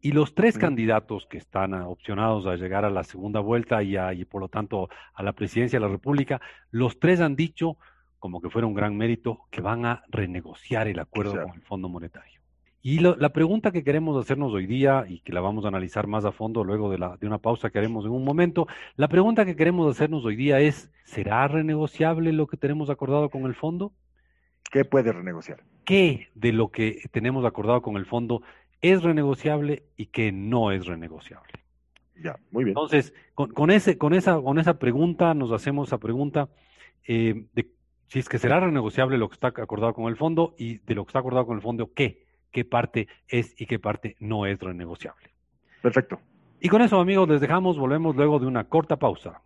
Y 0.02 0.12
los 0.12 0.34
tres 0.34 0.58
candidatos 0.58 1.26
que 1.26 1.38
están 1.38 1.74
opcionados 1.74 2.46
a 2.46 2.56
llegar 2.56 2.86
a 2.86 2.90
la 2.90 3.04
segunda 3.04 3.40
vuelta 3.40 3.82
y, 3.84 3.98
y 3.98 4.26
por 4.26 4.42
lo 4.42 4.50
tanto 4.50 4.88
a 5.14 5.24
la 5.24 5.34
presidencia 5.34 5.80
de 5.80 5.86
la 5.86 5.92
República, 5.92 6.40
los 6.70 7.00
tres 7.00 7.22
han 7.22 7.36
dicho 7.36 7.78
como 8.20 8.42
que 8.42 8.50
fuera 8.50 8.68
un 8.68 8.74
gran 8.74 8.96
mérito, 8.96 9.42
que 9.50 9.62
van 9.62 9.86
a 9.86 10.04
renegociar 10.10 10.88
el 10.88 11.00
acuerdo 11.00 11.42
con 11.42 11.56
el 11.56 11.62
Fondo 11.62 11.90
Monetario. 11.90 12.40
Y 12.82 13.00
la 13.00 13.30
pregunta 13.34 13.72
que 13.72 13.84
queremos 13.84 14.18
hacernos 14.24 14.54
hoy 14.54 14.66
día 14.66 15.06
y 15.08 15.20
que 15.20 15.34
la 15.34 15.42
vamos 15.42 15.66
a 15.66 15.68
analizar 15.68 16.08
más 16.08 16.24
a 16.24 16.32
fondo 16.32 16.64
luego 16.64 16.90
de, 16.90 16.98
la, 16.98 17.18
de 17.18 17.28
una 17.28 17.38
pausa 17.38 17.70
que 17.70 17.78
haremos 17.78 18.06
en 18.06 18.12
un 18.12 18.24
momento, 18.24 18.68
la 18.96 19.10
pregunta 19.10 19.46
que 19.46 19.58
queremos 19.58 19.94
hacernos 19.94 20.24
hoy 20.24 20.38
día 20.38 20.62
es, 20.62 20.90
¿será 21.04 21.46
renegociable 21.50 22.32
lo 22.32 22.48
que 22.48 22.56
tenemos 22.56 22.90
acordado 22.90 23.30
con 23.30 23.46
el 23.46 23.54
fondo? 23.54 23.92
¿Qué 24.72 24.86
puede 24.86 25.12
renegociar? 25.12 25.62
¿Qué 25.84 26.30
de 26.36 26.54
lo 26.54 26.70
que 26.70 27.02
tenemos 27.12 27.44
acordado 27.44 27.82
con 27.82 27.98
el 27.98 28.06
fondo 28.06 28.44
es 28.82 29.04
renegociable 29.04 29.84
y 29.98 30.06
qué 30.06 30.32
no 30.32 30.72
es 30.72 30.86
renegociable? 30.86 31.52
Ya, 32.16 32.38
muy 32.52 32.64
bien. 32.64 32.78
Entonces, 32.78 33.14
con, 33.34 33.72
ese, 33.72 33.98
con, 33.98 34.14
esa, 34.14 34.42
con 34.42 34.58
esa 34.58 34.80
pregunta, 34.80 35.34
nos 35.34 35.52
hacemos 35.52 35.90
esa 35.90 35.98
pregunta 35.98 36.50
eh, 37.08 37.46
de 37.54 37.70
si 38.10 38.20
es 38.20 38.28
que 38.28 38.40
será 38.40 38.60
renegociable 38.60 39.18
lo 39.18 39.30
que 39.30 39.36
está 39.36 39.48
acordado 39.48 39.94
con 39.94 40.08
el 40.08 40.18
fondo 40.18 40.56
y 40.58 40.80
de 40.80 40.96
lo 40.96 41.06
que 41.06 41.10
está 41.10 41.20
acordado 41.20 41.46
con 41.46 41.56
el 41.56 41.62
fondo, 41.62 41.92
¿qué? 41.94 42.26
qué 42.52 42.66
parte 42.66 43.08
es 43.28 43.60
y 43.60 43.66
qué 43.66 43.80
parte 43.80 44.16
no 44.20 44.46
es 44.46 44.60
renegociable. 44.60 45.30
Perfecto. 45.82 46.20
Y 46.60 46.70
con 46.70 46.82
eso, 46.82 47.00
amigos, 47.00 47.30
les 47.30 47.42
dejamos, 47.42 47.78
volvemos 47.78 48.16
luego 48.16 48.40
de 48.40 48.48
una 48.48 48.66
corta 48.66 48.98
pausa. 48.98 49.42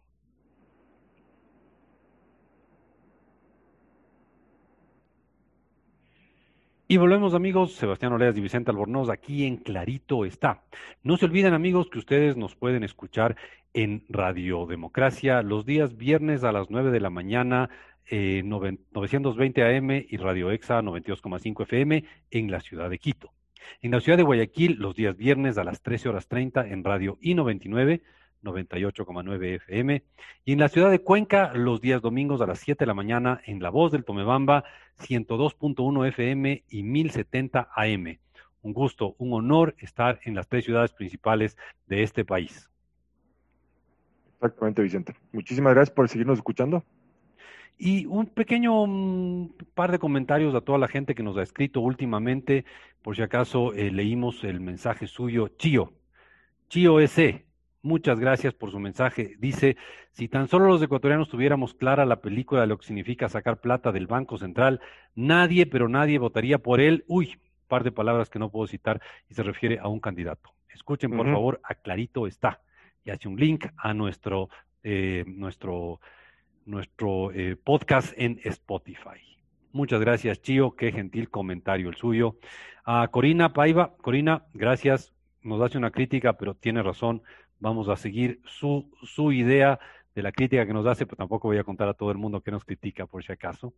Y 6.87 6.97
volvemos 6.97 7.33
amigos, 7.33 7.73
Sebastián 7.73 8.13
Oleas 8.13 8.37
y 8.37 8.41
Vicente 8.41 8.69
Albornoz, 8.69 9.09
aquí 9.09 9.45
en 9.45 9.57
Clarito 9.57 10.25
está. 10.25 10.63
No 11.01 11.17
se 11.17 11.25
olviden 11.25 11.53
amigos 11.53 11.89
que 11.89 11.97
ustedes 11.97 12.37
nos 12.37 12.55
pueden 12.55 12.83
escuchar 12.83 13.35
en 13.73 14.05
Radio 14.09 14.67
Democracia 14.67 15.41
los 15.41 15.65
días 15.65 15.97
viernes 15.97 16.43
a 16.43 16.51
las 16.51 16.69
9 16.69 16.91
de 16.91 16.99
la 16.99 17.09
mañana 17.09 17.69
920 18.11 19.61
eh, 19.61 19.77
AM 19.77 19.91
y 19.91 20.17
Radio 20.17 20.51
EXA 20.51 20.81
92,5 20.81 21.63
FM 21.63 22.03
en 22.31 22.51
la 22.51 22.59
ciudad 22.59 22.89
de 22.89 22.99
Quito. 22.99 23.31
En 23.81 23.91
la 23.91 24.01
ciudad 24.01 24.17
de 24.17 24.23
Guayaquil, 24.23 24.77
los 24.79 24.95
días 24.95 25.15
viernes 25.15 25.57
a 25.57 25.63
las 25.63 25.81
13 25.81 26.09
horas 26.09 26.27
30 26.27 26.67
en 26.67 26.83
Radio 26.83 27.17
I99, 27.21 28.01
98,9 28.43 29.55
FM. 29.55 30.03
Y 30.45 30.53
en 30.53 30.59
la 30.59 30.69
ciudad 30.69 30.91
de 30.91 30.99
Cuenca, 30.99 31.53
los 31.53 31.81
días 31.81 32.01
domingos 32.01 32.41
a 32.41 32.45
las 32.45 32.59
7 32.59 32.83
de 32.83 32.87
la 32.87 32.93
mañana 32.93 33.41
en 33.45 33.61
La 33.61 33.69
Voz 33.69 33.91
del 33.91 34.03
Tomebamba, 34.03 34.65
102.1 34.99 36.07
FM 36.07 36.63
y 36.69 36.83
1070 36.83 37.69
AM. 37.75 38.19
Un 38.61 38.73
gusto, 38.73 39.15
un 39.17 39.33
honor 39.33 39.75
estar 39.77 40.19
en 40.23 40.35
las 40.35 40.47
tres 40.47 40.65
ciudades 40.65 40.93
principales 40.93 41.57
de 41.87 42.03
este 42.03 42.23
país. 42.23 42.69
Exactamente, 44.35 44.81
Vicente. 44.81 45.15
Muchísimas 45.31 45.73
gracias 45.73 45.95
por 45.95 46.09
seguirnos 46.09 46.37
escuchando. 46.37 46.83
Y 47.77 48.05
un 48.05 48.27
pequeño 48.27 48.85
mm, 48.85 49.49
par 49.73 49.91
de 49.91 49.99
comentarios 49.99 50.55
a 50.55 50.61
toda 50.61 50.77
la 50.77 50.87
gente 50.87 51.15
que 51.15 51.23
nos 51.23 51.37
ha 51.37 51.43
escrito 51.43 51.81
últimamente, 51.81 52.65
por 53.01 53.15
si 53.15 53.21
acaso 53.21 53.73
eh, 53.73 53.91
leímos 53.91 54.43
el 54.43 54.59
mensaje 54.59 55.07
suyo, 55.07 55.49
Chío, 55.49 55.93
Chío 56.69 56.99
S. 56.99 57.45
Muchas 57.81 58.17
gracias 58.19 58.53
por 58.53 58.71
su 58.71 58.79
mensaje. 58.79 59.35
Dice, 59.39 59.75
si 60.13 60.29
tan 60.29 60.47
solo 60.47 60.67
los 60.67 60.81
ecuatorianos 60.81 61.27
tuviéramos 61.27 61.73
clara 61.73 62.05
la 62.05 62.21
película 62.21 62.61
de 62.61 62.67
lo 62.67 62.77
que 62.77 62.85
significa 62.85 63.27
sacar 63.27 63.59
plata 63.59 63.91
del 63.91 64.07
Banco 64.07 64.37
Central, 64.37 64.79
nadie, 65.15 65.65
pero 65.65 65.89
nadie 65.89 66.17
votaría 66.17 66.59
por 66.59 66.79
él. 66.79 67.03
Uy, 67.07 67.37
par 67.67 67.83
de 67.83 67.91
palabras 67.91 68.29
que 68.29 68.39
no 68.39 68.49
puedo 68.49 68.67
citar 68.67 69.01
y 69.29 69.33
se 69.33 69.43
refiere 69.43 69.79
a 69.79 69.87
un 69.89 69.99
candidato. 69.99 70.51
Escuchen, 70.73 71.11
por 71.11 71.29
favor, 71.29 71.59
a 71.63 71.75
Clarito 71.75 72.25
está. 72.27 72.61
Y 73.03 73.09
hace 73.09 73.27
un 73.27 73.35
link 73.35 73.65
a 73.77 73.93
nuestro, 73.93 74.49
eh, 74.81 75.23
nuestro 75.27 75.99
nuestro 76.65 77.31
eh, 77.31 77.55
podcast 77.55 78.13
en 78.17 78.39
Spotify. 78.43 79.19
Muchas 79.71 79.99
gracias, 80.01 80.41
Chío. 80.41 80.75
Qué 80.75 80.91
gentil 80.91 81.29
comentario 81.29 81.89
el 81.89 81.95
suyo. 81.95 82.37
A 82.85 83.07
Corina 83.09 83.53
Paiva. 83.53 83.95
Corina, 83.97 84.45
gracias. 84.53 85.13
Nos 85.41 85.61
hace 85.61 85.77
una 85.77 85.91
crítica, 85.91 86.33
pero 86.33 86.53
tiene 86.53 86.83
razón. 86.83 87.23
Vamos 87.59 87.89
a 87.89 87.95
seguir 87.95 88.39
su, 88.45 88.91
su 89.01 89.31
idea 89.31 89.79
de 90.13 90.21
la 90.21 90.31
crítica 90.31 90.65
que 90.65 90.73
nos 90.73 90.85
hace, 90.85 91.05
pero 91.05 91.17
tampoco 91.17 91.47
voy 91.47 91.57
a 91.57 91.63
contar 91.63 91.87
a 91.89 91.93
todo 91.93 92.11
el 92.11 92.17
mundo 92.17 92.41
que 92.41 92.51
nos 92.51 92.63
critica, 92.65 93.07
por 93.07 93.23
si 93.23 93.31
acaso. 93.31 93.73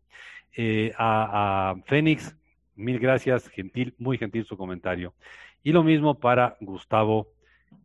Eh, 0.55 0.91
a, 0.97 1.71
a 1.71 1.75
Fénix, 1.85 2.35
mil 2.75 2.99
gracias. 2.99 3.47
Gentil, 3.49 3.95
muy 3.97 4.17
gentil 4.17 4.45
su 4.45 4.57
comentario. 4.57 5.13
Y 5.63 5.71
lo 5.71 5.83
mismo 5.83 6.19
para 6.19 6.57
Gustavo, 6.59 7.29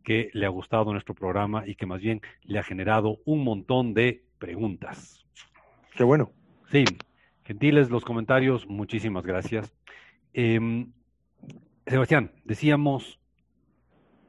que 0.03 0.29
le 0.33 0.45
ha 0.45 0.49
gustado 0.49 0.91
nuestro 0.91 1.15
programa 1.15 1.65
y 1.65 1.75
que 1.75 1.85
más 1.85 2.01
bien 2.01 2.21
le 2.43 2.59
ha 2.59 2.63
generado 2.63 3.19
un 3.25 3.43
montón 3.43 3.93
de 3.93 4.23
preguntas. 4.41 5.23
Qué 5.95 6.03
bueno. 6.03 6.31
Sí, 6.71 6.83
gentiles 7.43 7.91
los 7.91 8.03
comentarios, 8.03 8.67
muchísimas 8.67 9.23
gracias. 9.23 9.71
Em, 10.33 10.91
Sebastián, 11.85 12.31
decíamos 12.43 13.19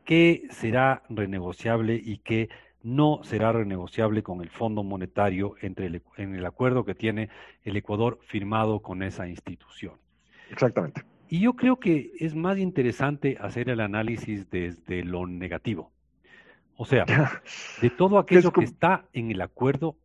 qué 0.05 0.43
será 0.51 1.03
renegociable 1.09 1.95
y 1.95 2.19
qué 2.19 2.51
no 2.83 3.21
será 3.23 3.53
renegociable 3.53 4.23
con 4.23 4.43
el 4.43 4.51
Fondo 4.51 4.83
Monetario 4.83 5.55
entre 5.63 5.87
el, 5.87 6.03
en 6.19 6.35
el 6.35 6.45
acuerdo 6.45 6.85
que 6.85 6.95
tiene 6.95 7.31
el 7.65 7.77
Ecuador 7.77 8.19
firmado 8.27 8.81
con 8.81 9.03
esa 9.03 9.29
institución. 9.29 9.95
Exactamente. 10.51 11.03
Y 11.29 11.41
yo 11.41 11.55
creo 11.55 11.79
que 11.79 12.13
es 12.19 12.35
más 12.35 12.59
interesante 12.59 13.39
hacer 13.41 13.71
el 13.71 13.81
análisis 13.81 14.51
desde 14.51 15.05
lo 15.05 15.27
negativo. 15.27 15.91
O 16.77 16.85
sea, 16.85 17.07
de 17.81 17.91
todo 17.91 18.19
aquello 18.19 18.53
que 18.53 18.65
está 18.65 19.07
en 19.13 19.31
el 19.31 19.41
acuerdo 19.41 19.97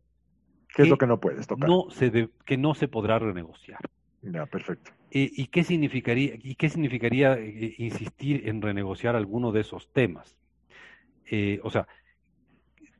¿Qué 0.78 0.84
es 0.84 0.90
lo 0.90 0.96
que 0.96 1.08
no 1.08 1.18
puedes 1.18 1.44
tocar? 1.48 1.68
No 1.68 1.86
se 1.90 2.28
que 2.44 2.56
no 2.56 2.72
se 2.72 2.86
podrá 2.86 3.18
renegociar. 3.18 3.80
Ya, 4.22 4.46
perfecto. 4.46 4.92
Eh, 5.10 5.28
¿Y 5.32 5.46
qué 5.48 5.64
significaría, 5.64 6.34
y 6.40 6.54
qué 6.54 6.68
significaría 6.68 7.32
eh, 7.34 7.74
insistir 7.78 8.48
en 8.48 8.62
renegociar 8.62 9.16
alguno 9.16 9.50
de 9.50 9.62
esos 9.62 9.92
temas? 9.92 10.36
Eh, 11.32 11.58
o 11.64 11.70
sea, 11.70 11.88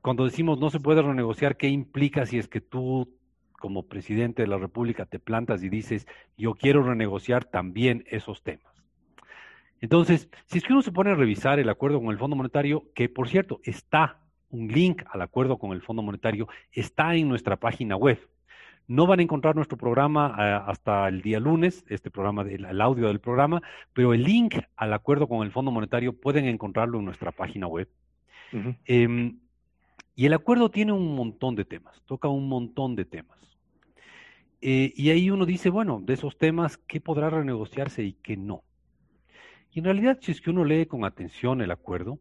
cuando 0.00 0.25
decimos 0.25 0.58
no 0.58 0.70
se 0.70 0.80
puede 0.80 1.02
renegociar, 1.02 1.56
¿qué 1.56 1.68
implica 1.68 2.26
si 2.26 2.38
es 2.40 2.49
que 2.49 2.61
tú, 2.61 3.16
como 3.52 3.85
presidente 3.85 4.42
de 4.42 4.49
la 4.49 4.58
República, 4.58 5.06
te 5.06 5.20
plantas 5.20 5.62
y 5.62 5.68
dices, 5.68 6.08
yo 6.37 6.54
quiero 6.54 6.82
renegociar 6.82 7.44
también 7.44 8.02
esos 8.08 8.42
temas? 8.42 8.75
Entonces, 9.80 10.28
si 10.47 10.58
es 10.58 10.64
que 10.64 10.73
uno 10.73 10.82
se 10.82 10.90
pone 10.90 11.12
a 11.12 11.14
revisar 11.14 11.61
el 11.61 11.68
acuerdo 11.68 12.00
con 12.00 12.11
el 12.11 12.18
Fondo 12.18 12.35
Monetario, 12.35 12.90
que 12.92 13.08
por 13.08 13.28
cierto 13.28 13.61
está 13.62 14.18
un 14.50 14.69
link 14.69 15.02
al 15.11 15.23
acuerdo 15.23 15.59
con 15.59 15.73
el 15.73 15.83
Fondo 15.83 16.02
Monetario 16.02 16.49
está 16.73 17.14
en 17.14 17.28
nuestra 17.28 17.57
página 17.57 17.97
web. 17.97 18.19
No 18.87 19.07
van 19.07 19.21
a 19.21 19.23
encontrar 19.23 19.55
nuestro 19.55 19.76
programa 19.76 20.35
eh, 20.38 20.62
hasta 20.67 21.09
el 21.09 21.21
día 21.21 21.40
lunes, 21.40 21.85
este 21.88 22.11
programa, 22.11 22.43
el, 22.43 22.81
audio 22.81 23.09
del 23.09 23.21
programa, 23.21 23.62
pero 23.93 24.14
el 24.14 24.23
link 24.23 24.57
al 24.76 24.95
acuerdo 24.95 25.28
con 25.28 25.45
el 25.45 25.52
Fondo 25.52 25.71
Monetario 25.71 26.14
pueden 26.14 26.47
encontrarlo 26.47 26.99
en 26.99 27.05
nuestra 27.05 27.31
página 27.31 27.67
web. 27.67 27.88
Em, 28.87 29.38
y 30.14 30.25
el 30.25 30.33
acuerdo 30.33 30.71
tiene 30.71 30.93
un 30.93 31.14
montón 31.14 31.55
de 31.55 31.67
temas, 31.67 32.00
toca 32.07 32.28
un 32.28 32.49
montón 32.49 32.97
de 32.97 33.05
temas. 33.05 33.38
Eh, 34.62 34.93
y 34.97 35.11
ahí 35.11 35.31
uno 35.31 35.45
dice, 35.45 35.69
bueno, 35.69 36.00
de 36.02 36.14
esos 36.14 36.38
temas, 36.38 36.78
¿qué 36.78 37.00
podrá 37.00 37.28
renegociarse 37.28 38.02
y 38.02 38.14
qué 38.14 38.38
no? 38.38 38.64
Y 39.71 39.81
en 39.81 39.85
realidad, 39.85 40.19
si 40.23 40.33
es 40.33 40.40
que 40.40 40.50
uno 40.50 40.64
lee 40.64 40.87
con 40.87 41.05
atención 41.05 41.61
el 41.61 41.71
acuerdo, 41.71 42.19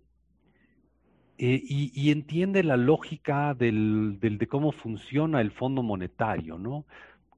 eh, 1.40 1.62
y, 1.64 2.10
entiende 2.10 2.64
la 2.64 2.78
lógica 2.78 3.54
del, 3.54 4.18
de 4.20 4.48
cómo 4.48 4.72
funciona 4.72 5.40
el 5.40 5.52
Fondo 5.52 5.84
Monetario, 5.84 6.58
¿no? 6.58 6.86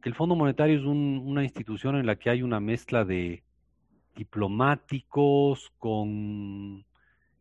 Que 0.02 0.08
el 0.08 0.16
Fondo 0.16 0.36
Monetario 0.36 0.78
es 0.78 0.86
una 0.86 1.44
institución 1.44 1.98
en 1.98 2.06
la 2.06 2.16
que 2.16 2.30
hay 2.30 2.42
una 2.42 2.62
mezcla 2.62 3.04
de 3.04 3.44
diplomáticos 4.16 5.74
con 5.80 6.86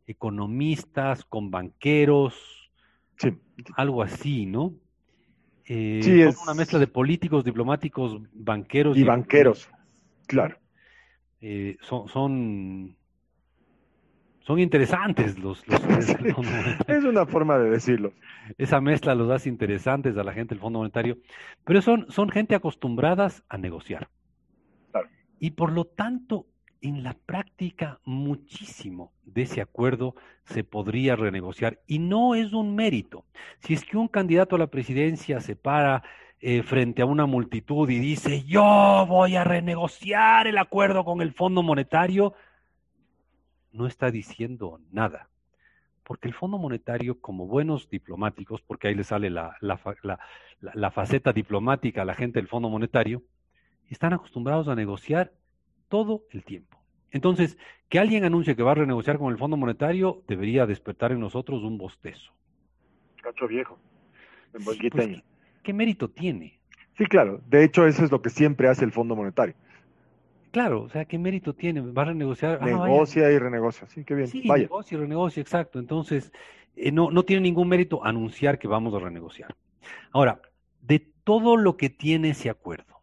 economistas, 0.09 1.25
con 1.25 1.53
banqueros, 1.53 2.35
algo 3.77 4.03
así, 4.03 4.47
¿no? 4.47 4.75
Eh, 5.65 6.01
sí, 6.03 6.23
es 6.23 6.37
una 6.43 6.55
mezcla 6.55 6.81
de 6.81 6.89
políticos, 6.89 7.45
diplomáticos, 7.45 8.21
banqueros. 8.33 8.97
Y, 8.97 9.05
banqueros, 9.05 9.69
claro. 10.27 10.59
Eh, 11.41 11.77
son, 11.83 12.09
son 12.09 12.97
son 14.49 14.61
interesantes 14.61 15.39
los, 15.39 15.63
Es 16.89 17.05
una 17.05 17.27
forma 17.27 17.59
de 17.59 17.69
decirlo. 17.69 18.15
Esa 18.57 18.81
mezcla 18.81 19.15
los 19.15 19.31
hace 19.31 19.51
interesantes 19.51 20.17
a 20.17 20.25
la 20.25 20.33
gente 20.33 20.55
del 20.55 20.63
Fondo 20.63 20.79
Monetario, 20.79 21.19
pero 21.67 21.83
son, 21.83 22.07
son 22.09 22.31
gente 22.31 22.55
acostumbradas 22.55 23.45
a 23.51 23.59
negociar. 23.59 24.09
Y 25.39 25.51
por 25.51 25.71
lo 25.71 25.85
tanto, 25.85 26.47
en 26.81 27.03
la 27.03 27.13
práctica, 27.13 28.01
muchísimo 28.07 29.13
de 29.27 29.43
ese 29.43 29.61
acuerdo 29.61 30.15
se 30.47 30.65
podría 30.65 31.15
renegociar 31.15 31.81
y 31.87 31.99
no 31.99 32.35
es 32.35 32.55
un 32.55 32.75
mérito. 32.75 33.27
Si 33.59 33.75
es 33.75 33.85
que 33.85 33.99
un 33.99 34.09
candidato 34.09 34.57
a 34.57 34.59
la 34.59 34.69
presidencia 34.69 35.43
se 35.43 35.57
para 35.57 36.03
eh, 36.41 36.63
frente 36.63 37.03
a 37.03 37.07
una 37.07 37.27
multitud 37.27 37.91
y 37.91 37.99
dice, 37.99 38.45
yo 38.45 39.05
voy 39.07 39.37
a 39.37 39.45
renegociar 39.45 40.47
el 40.47 40.57
acuerdo 40.57 41.05
con 41.05 41.21
el 41.21 41.35
Fondo 41.35 41.63
Monetario, 41.63 42.33
no 43.73 43.87
está 43.87 44.11
diciendo 44.11 44.81
nada. 44.91 45.29
Porque 46.03 46.29
el 46.29 46.35
Fondo 46.35 46.59
Monetario, 46.59 47.21
como 47.21 47.47
buenos 47.47 47.91
diplomáticos, 47.91 48.63
porque 48.63 48.89
ahí 48.89 48.95
le 48.95 49.05
sale 49.05 49.29
la, 49.31 49.57
la, 49.61 50.91
faceta 50.91 51.33
diplomática 51.33 52.03
a 52.03 52.05
la 52.07 52.15
gente 52.15 52.39
del 52.39 52.49
Fondo 52.49 52.71
Monetario, 52.71 53.23
están 53.89 54.15
acostumbrados 54.15 54.69
a 54.69 54.75
negociar 54.75 55.33
todo 55.89 56.25
el 56.31 56.45
tiempo. 56.45 56.79
Entonces, 57.11 57.59
que 57.89 57.99
alguien 57.99 58.25
anuncie 58.25 58.57
que 58.57 58.63
va 58.63 58.73
a 58.73 58.77
renegociar 58.77 59.19
con 59.19 59.33
el 59.33 59.39
Fondo 59.39 59.57
Monetario 59.57 60.23
debería 60.27 60.67
despertar 60.67 61.13
en 61.13 61.21
nosotros 61.21 61.63
un 61.63 61.79
bostezo. 61.79 62.33
Cacho 63.23 63.47
viejo. 63.47 63.79
Pues, 64.65 64.79
¿qué, 65.63 65.73
mérito 65.73 66.09
tiene? 66.09 66.59
Sí, 66.97 67.05
claro. 67.07 67.41
De 67.47 67.65
hecho, 67.65 67.87
eso 67.87 68.05
es 68.05 68.11
lo 68.11 68.23
que 68.23 68.31
siempre 68.31 68.69
hace 68.69 68.85
el 68.85 68.93
Fondo 68.93 69.15
Monetario. 69.15 69.55
Claro, 70.51 70.83
o 70.83 70.89
sea, 70.89 71.05
¿qué 71.05 71.19
mérito 71.19 71.55
tiene? 71.55 71.81
Va 71.81 72.03
a 72.03 72.07
renegociar. 72.07 72.59
Ah, 72.61 72.65
negocia 72.65 73.31
y 73.31 73.39
renegocia, 73.39 73.87
sí, 73.87 74.05
qué 74.05 74.15
bien. 74.15 74.29
Sí, 74.29 74.49
negocia 74.49 74.97
y 74.97 75.01
renegocia, 75.01 75.41
exacto. 75.41 75.79
Entonces, 75.79 76.33
eh, 76.77 76.91
no, 76.91 77.11
no 77.11 77.25
tiene 77.25 77.43
ningún 77.43 77.69
mérito 77.69 78.05
anunciar 78.05 78.59
que 78.59 78.69
vamos 78.69 78.95
a 78.95 78.99
renegociar. 78.99 79.55
Ahora, 80.13 80.41
de 80.81 81.01
todo 81.25 81.57
lo 81.57 81.77
que 81.77 81.91
tiene 81.91 82.31
ese 82.31 82.51
acuerdo, 82.51 83.01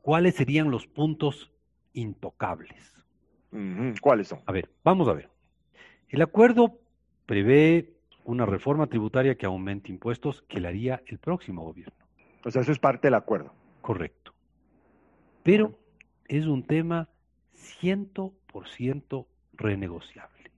¿cuáles 0.00 0.34
serían 0.34 0.70
los 0.70 0.86
puntos 0.86 1.52
intocables? 1.92 2.94
¿Cuáles 4.00 4.28
son? 4.28 4.40
A 4.46 4.52
ver, 4.52 4.70
vamos 4.82 5.08
a 5.08 5.12
ver. 5.12 5.30
El 6.08 6.22
acuerdo 6.22 6.78
prevé 7.26 7.92
una 8.24 8.46
reforma 8.46 8.86
tributaria 8.86 9.36
que 9.36 9.46
aumente 9.46 9.92
impuestos 9.92 10.42
que 10.42 10.60
le 10.60 10.68
haría 10.68 11.02
el 11.06 11.18
próximo 11.18 11.62
gobierno. 11.62 11.94
O 12.44 12.50
sea, 12.50 12.62
eso 12.62 12.72
es 12.72 12.78
parte 12.78 13.06
del 13.06 13.14
acuerdo. 13.14 13.52
Correcto. 13.80 14.32
Pero 15.42 15.78
es 16.28 16.46
un 16.46 16.62
tema 16.62 17.08
100% 17.80 19.26
renegociable. 19.54 20.50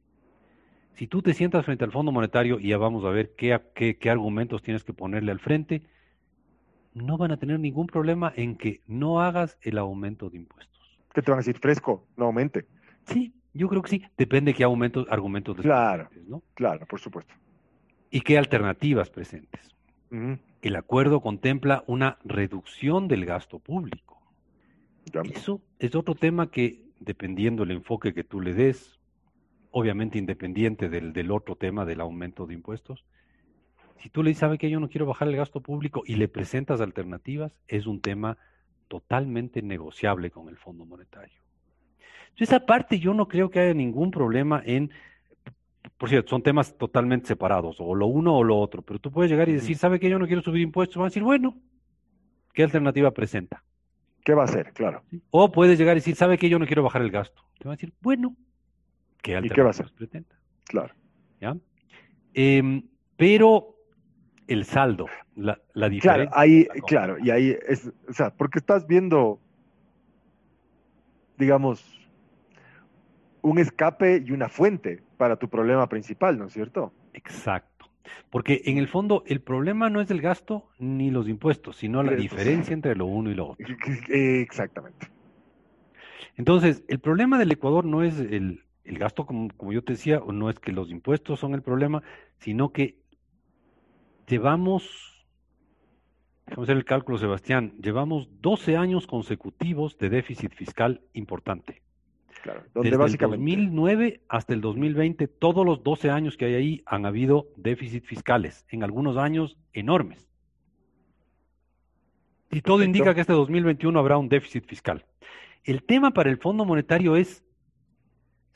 Si 0.94 1.06
tú 1.06 1.20
te 1.20 1.34
sientas 1.34 1.64
frente 1.64 1.84
al 1.84 1.92
Fondo 1.92 2.10
Monetario 2.10 2.58
y 2.58 2.68
ya 2.68 2.78
vamos 2.78 3.04
a 3.04 3.10
ver 3.10 3.34
qué, 3.36 3.60
qué, 3.74 4.10
argumentos 4.10 4.62
tienes 4.62 4.82
que 4.82 4.94
ponerle 4.94 5.30
al 5.30 5.40
frente, 5.40 5.82
no 6.94 7.18
van 7.18 7.32
a 7.32 7.36
tener 7.36 7.60
ningún 7.60 7.86
problema 7.86 8.32
en 8.34 8.56
que 8.56 8.80
no 8.86 9.20
hagas 9.20 9.58
el 9.60 9.76
aumento 9.76 10.30
de 10.30 10.38
impuestos. 10.38 10.98
¿Qué 11.12 11.20
te 11.20 11.30
van 11.30 11.38
a 11.38 11.40
decir? 11.42 11.58
Fresco, 11.58 12.06
no 12.16 12.26
aumente. 12.26 12.64
Sí, 13.04 13.34
yo 13.52 13.68
creo 13.68 13.82
que 13.82 13.90
sí. 13.90 14.02
Depende 14.16 14.52
de 14.52 14.56
qué 14.56 14.64
aumentos, 14.64 15.06
argumentos 15.10 15.56
Claro, 15.58 16.08
¿no? 16.26 16.42
claro, 16.54 16.86
por 16.86 16.98
supuesto. 16.98 17.34
¿Y 18.10 18.22
qué 18.22 18.38
alternativas 18.38 19.10
presentes? 19.10 19.74
El 20.62 20.76
acuerdo 20.76 21.20
contempla 21.20 21.84
una 21.86 22.16
reducción 22.24 23.08
del 23.08 23.26
gasto 23.26 23.58
público. 23.58 24.15
Eso 25.24 25.60
es 25.78 25.94
otro 25.94 26.14
tema 26.14 26.50
que, 26.50 26.84
dependiendo 27.00 27.64
del 27.64 27.76
enfoque 27.76 28.14
que 28.14 28.24
tú 28.24 28.40
le 28.40 28.54
des, 28.54 28.98
obviamente 29.70 30.18
independiente 30.18 30.88
del, 30.88 31.12
del 31.12 31.30
otro 31.30 31.56
tema 31.56 31.84
del 31.84 32.00
aumento 32.00 32.46
de 32.46 32.54
impuestos, 32.54 33.04
si 34.02 34.10
tú 34.10 34.22
le 34.22 34.30
dices, 34.30 34.40
¿sabe 34.40 34.58
que 34.58 34.70
yo 34.70 34.80
no 34.80 34.88
quiero 34.88 35.06
bajar 35.06 35.28
el 35.28 35.36
gasto 35.36 35.60
público 35.60 36.02
y 36.06 36.16
le 36.16 36.28
presentas 36.28 36.80
alternativas, 36.80 37.52
es 37.66 37.86
un 37.86 38.00
tema 38.00 38.38
totalmente 38.88 39.62
negociable 39.62 40.30
con 40.30 40.48
el 40.48 40.56
Fondo 40.56 40.84
Monetario. 40.84 41.40
Esa 42.36 42.66
parte 42.66 42.98
yo 42.98 43.14
no 43.14 43.28
creo 43.28 43.50
que 43.50 43.60
haya 43.60 43.74
ningún 43.74 44.10
problema 44.10 44.62
en 44.64 44.90
por 45.98 46.10
cierto, 46.10 46.30
son 46.30 46.42
temas 46.42 46.76
totalmente 46.76 47.26
separados, 47.26 47.76
o 47.80 47.94
lo 47.94 48.06
uno 48.06 48.36
o 48.36 48.44
lo 48.44 48.58
otro, 48.58 48.82
pero 48.82 48.98
tú 48.98 49.10
puedes 49.10 49.30
llegar 49.30 49.48
y 49.48 49.52
decir, 49.52 49.76
¿sabe 49.76 49.98
que 49.98 50.10
yo 50.10 50.18
no 50.18 50.26
quiero 50.26 50.42
subir 50.42 50.60
impuestos? 50.60 50.96
Van 50.96 51.06
a 51.06 51.08
decir, 51.08 51.22
bueno, 51.22 51.56
¿qué 52.52 52.62
alternativa 52.62 53.10
presenta? 53.12 53.64
¿Qué 54.26 54.34
va 54.34 54.42
a 54.42 54.46
hacer? 54.46 54.72
Claro. 54.72 55.04
O 55.30 55.52
puedes 55.52 55.78
llegar 55.78 55.96
y 55.96 56.00
decir, 56.00 56.16
¿sabe 56.16 56.36
que 56.36 56.48
yo 56.48 56.58
no 56.58 56.66
quiero 56.66 56.82
bajar 56.82 57.00
el 57.00 57.12
gasto? 57.12 57.44
Te 57.60 57.64
van 57.68 57.74
a 57.74 57.76
decir, 57.76 57.94
bueno, 58.00 58.34
¿qué 59.22 59.36
alternativa 59.36 59.62
va 59.62 59.68
a 59.68 59.70
hacer? 59.70 59.92
presenta? 59.96 60.34
Claro. 60.64 60.92
¿Ya? 61.40 61.56
Em, 62.34 62.82
pero 63.16 63.76
el 64.48 64.64
saldo, 64.64 65.06
la, 65.36 65.60
la 65.74 65.88
diferencia. 65.88 66.28
Claro, 66.28 66.40
ahí, 66.40 66.66
claro, 66.88 67.16
y 67.20 67.30
ahí 67.30 67.56
es, 67.68 67.92
o 68.08 68.12
sea, 68.12 68.30
porque 68.30 68.58
estás 68.58 68.88
viendo, 68.88 69.38
digamos, 71.38 71.84
un 73.42 73.60
escape 73.60 74.24
y 74.26 74.32
una 74.32 74.48
fuente 74.48 75.04
para 75.18 75.36
tu 75.36 75.48
problema 75.48 75.88
principal, 75.88 76.36
¿no 76.36 76.46
es 76.46 76.52
cierto? 76.52 76.92
Exacto. 77.12 77.75
Porque 78.30 78.62
en 78.66 78.78
el 78.78 78.88
fondo 78.88 79.22
el 79.26 79.40
problema 79.40 79.90
no 79.90 80.00
es 80.00 80.10
el 80.10 80.20
gasto 80.20 80.68
ni 80.78 81.10
los 81.10 81.28
impuestos, 81.28 81.76
sino 81.76 82.02
la 82.02 82.12
diferencia 82.12 82.74
entre 82.74 82.94
lo 82.96 83.06
uno 83.06 83.30
y 83.30 83.34
lo 83.34 83.48
otro. 83.50 83.66
Exactamente. 84.08 85.08
Entonces, 86.36 86.84
el 86.88 86.98
problema 86.98 87.38
del 87.38 87.52
Ecuador 87.52 87.84
no 87.84 88.02
es 88.02 88.18
el, 88.18 88.62
gasto, 88.84 89.24
como, 89.24 89.48
como, 89.56 89.72
yo 89.72 89.82
te 89.82 89.94
decía, 89.94 90.18
o 90.18 90.32
no 90.32 90.50
es 90.50 90.58
que 90.58 90.72
los 90.72 90.90
impuestos 90.90 91.40
son 91.40 91.54
el 91.54 91.62
problema, 91.62 92.02
sino 92.38 92.72
que 92.72 92.98
llevamos, 94.26 95.24
vamos 96.46 96.58
a 96.58 96.62
hacer 96.64 96.76
el 96.76 96.84
cálculo, 96.84 97.18
Sebastián, 97.18 97.72
llevamos 97.80 98.28
12 98.42 98.76
años 98.76 99.06
consecutivos 99.06 99.96
de 99.98 100.10
déficit 100.10 100.52
fiscal 100.52 101.00
importante. 101.14 101.85
Desde 102.74 102.88
el 102.90 103.18
2009 103.18 104.20
hasta 104.28 104.52
el 104.52 104.60
2020, 104.60 105.28
todos 105.28 105.64
los 105.64 105.82
12 105.82 106.10
años 106.10 106.36
que 106.36 106.46
hay 106.46 106.54
ahí 106.54 106.82
han 106.86 107.06
habido 107.06 107.48
déficit 107.56 108.04
fiscales, 108.04 108.64
en 108.70 108.82
algunos 108.82 109.16
años 109.16 109.56
enormes. 109.72 110.28
Y 112.50 112.60
todo 112.62 112.82
indica 112.82 113.14
que 113.14 113.20
este 113.20 113.32
2021 113.32 113.98
habrá 113.98 114.18
un 114.18 114.28
déficit 114.28 114.66
fiscal. 114.66 115.04
El 115.64 115.82
tema 115.82 116.12
para 116.12 116.30
el 116.30 116.38
Fondo 116.38 116.64
Monetario 116.64 117.16
es, 117.16 117.44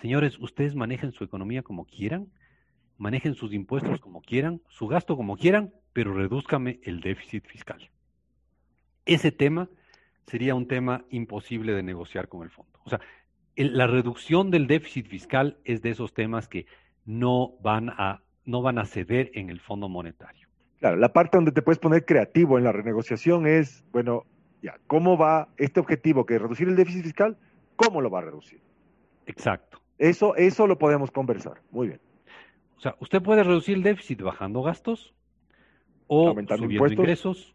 señores, 0.00 0.38
ustedes 0.38 0.74
manejen 0.74 1.12
su 1.12 1.24
economía 1.24 1.62
como 1.62 1.84
quieran, 1.84 2.28
manejen 2.96 3.34
sus 3.34 3.52
impuestos 3.52 4.00
como 4.00 4.22
quieran, 4.22 4.62
su 4.68 4.86
gasto 4.86 5.16
como 5.16 5.36
quieran, 5.36 5.74
pero 5.92 6.14
redúzcame 6.14 6.80
el 6.84 7.00
déficit 7.00 7.46
fiscal. 7.46 7.90
Ese 9.06 9.32
tema 9.32 9.68
sería 10.26 10.54
un 10.54 10.68
tema 10.68 11.04
imposible 11.10 11.72
de 11.74 11.82
negociar 11.82 12.28
con 12.28 12.42
el 12.42 12.50
fondo. 12.50 12.78
O 12.84 12.90
sea, 12.90 13.00
la 13.64 13.86
reducción 13.86 14.50
del 14.50 14.66
déficit 14.66 15.06
fiscal 15.06 15.58
es 15.64 15.82
de 15.82 15.90
esos 15.90 16.14
temas 16.14 16.48
que 16.48 16.66
no 17.04 17.54
van 17.60 17.90
a, 17.90 18.22
no 18.44 18.62
van 18.62 18.78
a 18.78 18.84
ceder 18.84 19.30
en 19.34 19.50
el 19.50 19.60
Fondo 19.60 19.88
Monetario. 19.88 20.48
Claro, 20.78 20.96
la 20.96 21.12
parte 21.12 21.36
donde 21.36 21.52
te 21.52 21.62
puedes 21.62 21.78
poner 21.78 22.04
creativo 22.04 22.56
en 22.56 22.64
la 22.64 22.72
renegociación 22.72 23.46
es, 23.46 23.84
bueno, 23.92 24.24
ya, 24.62 24.78
¿cómo 24.86 25.18
va 25.18 25.48
este 25.58 25.80
objetivo 25.80 26.24
que 26.24 26.36
es 26.36 26.42
reducir 26.42 26.68
el 26.68 26.76
déficit 26.76 27.02
fiscal? 27.02 27.36
¿Cómo 27.76 28.00
lo 28.00 28.10
va 28.10 28.20
a 28.20 28.22
reducir? 28.22 28.60
Exacto. 29.26 29.80
Eso, 29.98 30.34
eso 30.36 30.66
lo 30.66 30.78
podemos 30.78 31.10
conversar. 31.10 31.60
Muy 31.70 31.88
bien. 31.88 32.00
O 32.78 32.80
sea, 32.80 32.96
usted 33.00 33.22
puede 33.22 33.44
reducir 33.44 33.76
el 33.76 33.82
déficit 33.82 34.22
bajando 34.22 34.62
gastos 34.62 35.14
o 36.06 36.34
subiendo 36.56 36.92
ingresos 36.92 37.54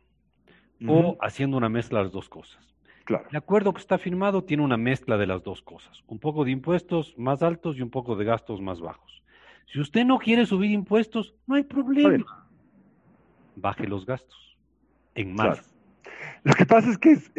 o 0.88 1.18
haciendo 1.20 1.58
una 1.58 1.70
mezcla 1.70 2.00
de 2.00 2.06
las 2.06 2.13
dos 2.13 2.30
cosas. 2.30 2.75
El 3.08 3.38
acuerdo 3.38 3.74
que 3.74 3.82
está 3.82 3.98
firmado 3.98 4.44
tiene 4.44 4.63
una 4.63 4.78
mezcla 4.78 5.18
de 5.18 5.28
las 5.28 5.44
dos 5.44 5.62
cosas, 5.62 6.04
un 6.08 6.20
poco 6.20 6.44
de 6.44 6.52
impuestos 6.52 7.13
más 7.18 7.44
altos 7.44 7.78
y 7.78 7.82
un 7.82 7.89
poco 7.89 8.15
de 8.15 8.26
gastos 8.26 8.62
más 8.62 8.82
bajos. 8.82 9.24
Si 9.72 9.80
usted 9.80 10.06
no 10.06 10.18
quiere 10.18 10.46
subir 10.46 10.72
impuestos, 10.72 11.36
no 11.46 11.56
hay 11.56 11.63
problema. 11.63 12.48
Baje 13.56 13.88
los 13.88 14.06
gastos 14.06 14.58
en 15.13 15.34
más. 15.34 15.72
Lo 16.44 16.54
que 16.54 16.65
pasa 16.65 16.89
es 16.89 16.98
que 16.98 17.12
es, 17.12 17.32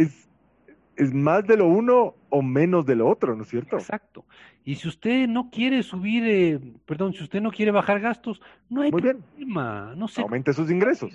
es, 0.97 1.15
más 1.15 1.47
de 1.47 1.57
lo 1.57 1.67
uno 1.67 2.15
o 2.31 2.43
menos 2.43 2.87
de 2.87 2.97
lo 2.97 3.09
otro, 3.09 3.37
¿no 3.37 3.43
es 3.43 3.49
cierto? 3.49 3.77
Exacto. 3.77 4.25
Y 4.65 4.77
si 4.77 4.89
usted 4.89 5.29
no 5.29 5.51
quiere 5.51 5.83
subir, 5.83 6.25
eh, 6.27 6.61
perdón, 6.85 7.13
si 7.13 7.23
usted 7.23 7.41
no 7.41 7.51
quiere 7.51 7.71
bajar 7.71 8.01
gastos, 8.01 8.41
no 8.69 8.83
hay 8.83 8.91
problema. 8.91 9.95
No 9.97 10.09
se 10.09 10.23
Aumente 10.23 10.53
sus 10.53 10.71
ingresos. 10.71 11.13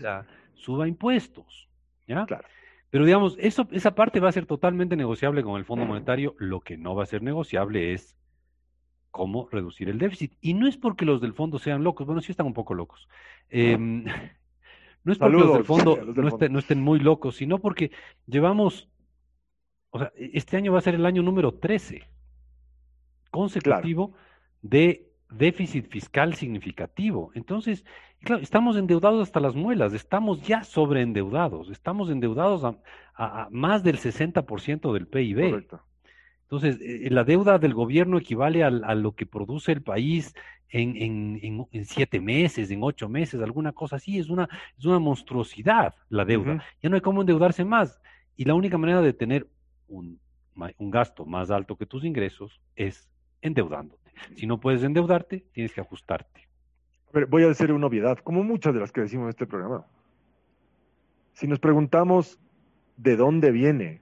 Suba 0.53 0.87
impuestos. 0.87 1.67
¿Ya? 2.07 2.25
Claro. 2.25 2.45
Pero 2.91 3.05
digamos, 3.05 3.37
eso, 3.39 3.67
esa 3.71 3.95
parte 3.95 4.19
va 4.19 4.29
a 4.29 4.33
ser 4.33 4.45
totalmente 4.45 4.95
negociable 4.97 5.43
con 5.43 5.57
el 5.57 5.65
Fondo 5.65 5.85
Monetario. 5.85 6.35
Lo 6.37 6.59
que 6.59 6.77
no 6.77 6.93
va 6.93 7.03
a 7.03 7.07
ser 7.07 7.23
negociable 7.23 7.93
es 7.93 8.17
cómo 9.11 9.47
reducir 9.49 9.89
el 9.89 9.97
déficit. 9.97 10.33
Y 10.41 10.53
no 10.53 10.67
es 10.67 10.77
porque 10.77 11.05
los 11.05 11.21
del 11.21 11.33
fondo 11.33 11.57
sean 11.57 11.83
locos, 11.83 12.05
bueno, 12.05 12.21
sí 12.21 12.31
están 12.31 12.47
un 12.47 12.53
poco 12.53 12.73
locos. 12.73 13.07
Em, 13.49 14.03
no 15.03 15.13
es 15.13 15.17
porque 15.17 15.37
los 15.37 15.53
del 15.53 15.63
fondo, 15.63 15.97
no, 16.05 16.59
Estén, 16.59 16.81
muy 16.81 16.99
locos, 16.99 17.37
sino 17.37 17.59
porque 17.59 17.91
llevamos, 18.27 18.89
o 19.91 19.99
sea, 19.99 20.11
e, 20.15 20.31
este 20.33 20.57
año 20.57 20.73
va 20.73 20.79
a 20.79 20.83
ser 20.83 20.95
el 20.95 21.05
año 21.05 21.23
número 21.23 21.53
13 21.53 22.03
consecutivo 23.31 24.13
de 24.61 25.10
déficit 25.31 25.89
fiscal 25.89 26.35
significativo. 26.35 27.31
Entonces, 27.33 27.85
claro, 28.21 28.41
estamos 28.41 28.77
endeudados 28.77 29.23
hasta 29.23 29.39
las 29.39 29.55
muelas, 29.55 29.93
estamos 29.93 30.41
ya 30.41 30.63
sobreendeudados, 30.63 31.69
estamos 31.69 32.09
endeudados 32.09 32.63
a, 33.15 33.47
más 33.51 33.83
del 33.83 33.97
60% 33.97 34.93
del 34.93 35.07
PIB. 35.07 35.49
Correcto. 35.49 35.81
Entonces, 36.43 36.79
eh, 36.81 37.07
la 37.11 37.23
deuda 37.23 37.59
del 37.59 37.73
gobierno 37.73 38.17
equivale 38.17 38.63
a, 38.63 38.69
lo 38.69 39.15
que 39.15 39.25
produce 39.25 39.71
el 39.71 39.81
país 39.81 40.33
en, 40.69 40.97
en, 40.97 41.67
en, 41.71 41.85
siete 41.85 42.19
meses, 42.19 42.71
en 42.71 42.83
ocho 42.83 43.07
meses, 43.07 43.41
alguna 43.41 43.71
cosa 43.71 43.97
así. 43.97 44.19
Es 44.19 44.29
una, 44.29 44.49
es 44.77 44.85
una 44.85 44.99
monstruosidad 44.99 45.95
la 46.09 46.25
deuda. 46.25 46.63
Ya 46.81 46.89
no 46.89 46.95
hay 46.95 47.01
cómo 47.01 47.21
endeudarse 47.21 47.63
más. 47.63 48.01
Y 48.35 48.45
la 48.45 48.53
única 48.53 48.77
manera 48.77 49.01
de 49.01 49.13
tener 49.13 49.47
un, 49.87 50.19
un 50.77 50.91
gasto 50.91 51.25
más 51.25 51.51
alto 51.51 51.77
que 51.77 51.85
tus 51.85 52.03
ingresos 52.03 52.59
es 52.75 53.09
endeudándote. 53.41 54.00
Si 54.35 54.47
no 54.47 54.59
puedes 54.59 54.83
endeudarte, 54.83 55.45
tienes 55.51 55.73
que 55.73 55.81
ajustarte. 55.81 56.47
A 57.09 57.11
ver, 57.13 57.25
voy 57.25 57.43
a 57.43 57.47
decir 57.47 57.71
una 57.71 57.87
obviedad, 57.87 58.17
como 58.19 58.43
muchas 58.43 58.73
de 58.73 58.79
las 58.79 58.91
que 58.91 59.01
decimos 59.01 59.25
en 59.25 59.29
este 59.29 59.45
programa. 59.45 59.85
Si 61.33 61.47
nos 61.47 61.59
preguntamos 61.59 62.39
de 62.97 63.15
dónde 63.15 63.51
viene 63.51 64.01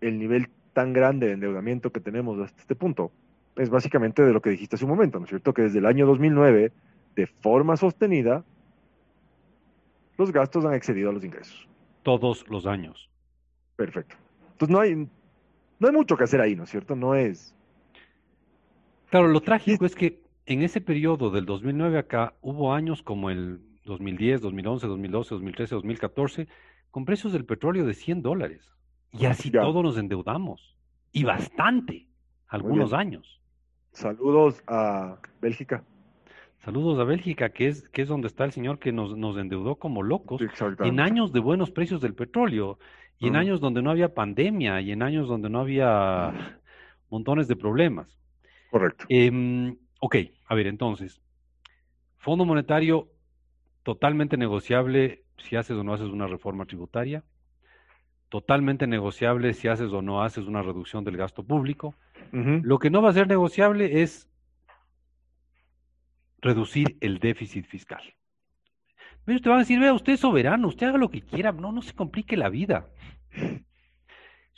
el 0.00 0.18
nivel 0.18 0.48
tan 0.72 0.92
grande 0.92 1.26
de 1.26 1.32
endeudamiento 1.32 1.92
que 1.92 2.00
tenemos 2.00 2.38
hasta 2.38 2.60
este 2.60 2.74
punto 2.74 3.12
es 3.58 3.70
básicamente 3.70 4.22
de 4.22 4.32
lo 4.32 4.40
que 4.40 4.50
dijiste 4.50 4.76
hace 4.76 4.84
un 4.84 4.92
momento, 4.92 5.18
¿no 5.18 5.24
es 5.24 5.30
cierto? 5.30 5.52
Que 5.52 5.62
desde 5.62 5.80
el 5.80 5.86
año 5.86 6.06
2009, 6.06 6.72
de 7.16 7.26
forma 7.26 7.76
sostenida, 7.76 8.44
los 10.16 10.32
gastos 10.32 10.64
han 10.64 10.74
excedido 10.74 11.10
a 11.10 11.12
los 11.12 11.24
ingresos. 11.24 11.68
Todos 12.04 12.48
los 12.48 12.66
años. 12.66 13.10
Perfecto. 13.76 14.14
Entonces 14.52 14.72
no 14.72 14.80
hay, 14.80 14.94
no 14.94 15.88
hay 15.88 15.92
mucho 15.92 16.16
que 16.16 16.24
hacer 16.24 16.40
ahí, 16.40 16.54
¿no 16.54 16.64
es 16.64 16.70
cierto? 16.70 16.94
No 16.94 17.14
es... 17.14 17.54
Claro, 19.10 19.28
lo 19.28 19.40
trágico 19.42 19.86
es 19.86 19.94
que 19.94 20.22
en 20.46 20.62
ese 20.62 20.80
periodo 20.80 21.30
del 21.30 21.46
2009 21.46 21.98
acá 21.98 22.34
hubo 22.40 22.72
años 22.72 23.02
como 23.02 23.30
el 23.30 23.60
2010, 23.84 24.40
2011, 24.40 24.86
2012, 24.86 25.34
2013, 25.34 25.74
2014, 25.74 26.48
con 26.90 27.04
precios 27.04 27.32
del 27.32 27.44
petróleo 27.44 27.86
de 27.86 27.94
100 27.94 28.22
dólares. 28.22 28.70
Y 29.12 29.26
así 29.26 29.50
todos 29.50 29.82
nos 29.82 29.96
endeudamos. 29.96 30.76
Y 31.12 31.24
bastante, 31.24 32.06
algunos 32.46 32.92
años. 32.92 33.40
Saludos 33.92 34.62
a 34.66 35.18
Bélgica. 35.40 35.84
Saludos 36.58 36.98
a 36.98 37.04
Bélgica, 37.04 37.50
que 37.50 37.68
es, 37.68 37.88
que 37.88 38.02
es 38.02 38.08
donde 38.08 38.26
está 38.26 38.44
el 38.44 38.52
señor 38.52 38.78
que 38.78 38.92
nos, 38.92 39.16
nos 39.16 39.38
endeudó 39.38 39.76
como 39.76 40.02
locos 40.02 40.42
en 40.80 41.00
años 41.00 41.32
de 41.32 41.40
buenos 41.40 41.70
precios 41.70 42.00
del 42.00 42.14
petróleo 42.14 42.78
y 43.18 43.28
en 43.28 43.36
años 43.36 43.60
donde 43.60 43.80
no 43.80 43.90
había 43.90 44.14
pandemia 44.14 44.80
y 44.80 44.92
en 44.92 45.02
años 45.02 45.28
donde 45.28 45.48
no 45.48 45.60
había 45.60 46.60
montones 47.10 47.48
de 47.48 47.56
problemas. 47.56 48.18
Correcto. 48.70 49.04
Eh, 49.08 49.76
ok, 50.00 50.16
a 50.46 50.54
ver, 50.54 50.66
entonces, 50.66 51.20
Fondo 52.18 52.44
Monetario 52.44 53.08
totalmente 53.82 54.36
negociable 54.36 55.24
si 55.38 55.56
haces 55.56 55.76
o 55.76 55.84
no 55.84 55.94
haces 55.94 56.08
una 56.08 56.26
reforma 56.26 56.66
tributaria, 56.66 57.24
totalmente 58.28 58.86
negociable 58.86 59.54
si 59.54 59.68
haces 59.68 59.92
o 59.92 60.02
no 60.02 60.22
haces 60.22 60.44
una 60.44 60.62
reducción 60.62 61.04
del 61.04 61.16
gasto 61.16 61.42
público. 61.42 61.94
Lo 62.32 62.78
que 62.78 62.90
no 62.90 63.00
va 63.00 63.10
a 63.10 63.14
ser 63.14 63.26
negociable 63.26 64.02
es 64.02 64.28
reducir 66.42 66.98
el 67.00 67.18
déficit 67.18 67.64
fiscal. 67.66 68.02
Ellos 69.26 69.42
te 69.42 69.48
van 69.48 69.58
a 69.58 69.62
decir, 69.62 69.78
vea, 69.78 69.92
usted 69.92 70.14
es 70.14 70.20
soberano, 70.20 70.68
usted 70.68 70.86
haga 70.86 70.98
lo 70.98 71.10
que 71.10 71.22
quiera, 71.22 71.52
no, 71.52 71.72
no 71.72 71.82
se 71.82 71.94
complique 71.94 72.36
la 72.36 72.48
vida. 72.48 72.88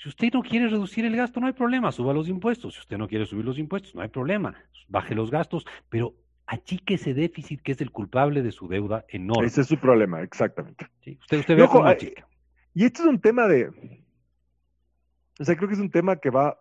Si 0.03 0.09
usted 0.09 0.31
no 0.33 0.43
quiere 0.43 0.67
reducir 0.67 1.05
el 1.05 1.15
gasto, 1.15 1.41
no 1.41 1.47
hay 1.47 1.53
problema, 1.53 1.93
suba 1.93 2.15
los 2.15 2.27
impuestos. 2.27 2.73
Si 2.73 2.81
usted 2.81 2.97
no 2.97 3.07
quiere 3.07 3.27
subir 3.27 3.45
los 3.45 3.59
impuestos, 3.59 3.95
no 3.95 4.01
hay 4.01 4.09
problema, 4.09 4.55
baje 4.89 5.15
los 5.15 5.31
gastos, 5.31 5.67
pero 5.91 6.15
achique 6.47 6.95
ese 6.95 7.13
déficit 7.13 7.61
que 7.61 7.73
es 7.73 7.83
el 7.83 7.91
culpable 7.91 8.41
de 8.41 8.51
su 8.51 8.67
deuda 8.67 9.05
enorme. 9.11 9.47
Ese 9.47 9.61
es 9.61 9.67
su 9.67 9.77
problema, 9.77 10.23
exactamente. 10.23 10.87
usted, 11.21 11.39
usted 11.41 11.55
ve 11.55 11.69
cómo 11.69 11.87
achica. 11.87 12.27
Y 12.73 12.87
esto 12.87 13.03
es 13.03 13.09
un 13.11 13.21
tema 13.21 13.47
de, 13.47 13.69
o 15.39 15.45
sea, 15.45 15.55
creo 15.55 15.69
que 15.69 15.75
es 15.75 15.81
un 15.81 15.91
tema 15.91 16.17
que 16.17 16.31
va 16.31 16.59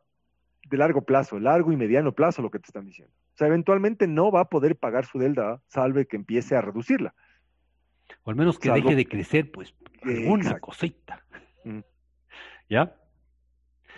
de 0.65 0.75
largo 0.75 1.05
plazo, 1.05 1.39
largo 1.39 1.71
y 1.71 1.77
mediano 1.77 2.11
plazo, 2.11 2.41
lo 2.41 2.51
que 2.51 2.59
te 2.59 2.65
están 2.65 2.87
diciendo. 2.87 3.13
O 3.35 3.37
sea, 3.37 3.47
eventualmente 3.47 4.05
no 4.05 4.33
va 4.33 4.41
a 4.41 4.49
poder 4.49 4.75
pagar 4.75 5.05
su 5.05 5.17
deuda, 5.17 5.61
salve 5.67 6.07
que 6.07 6.17
empiece 6.17 6.57
a 6.57 6.61
reducirla. 6.61 7.15
O 8.23 8.31
al 8.31 8.35
menos 8.35 8.59
que 8.59 8.69
deje 8.69 8.97
de 8.97 9.05
crecer, 9.05 9.49
pues, 9.49 9.73
alguna 10.03 10.59
cosita. 10.59 11.23
Mm. 11.63 11.79
¿Ya? 12.69 12.99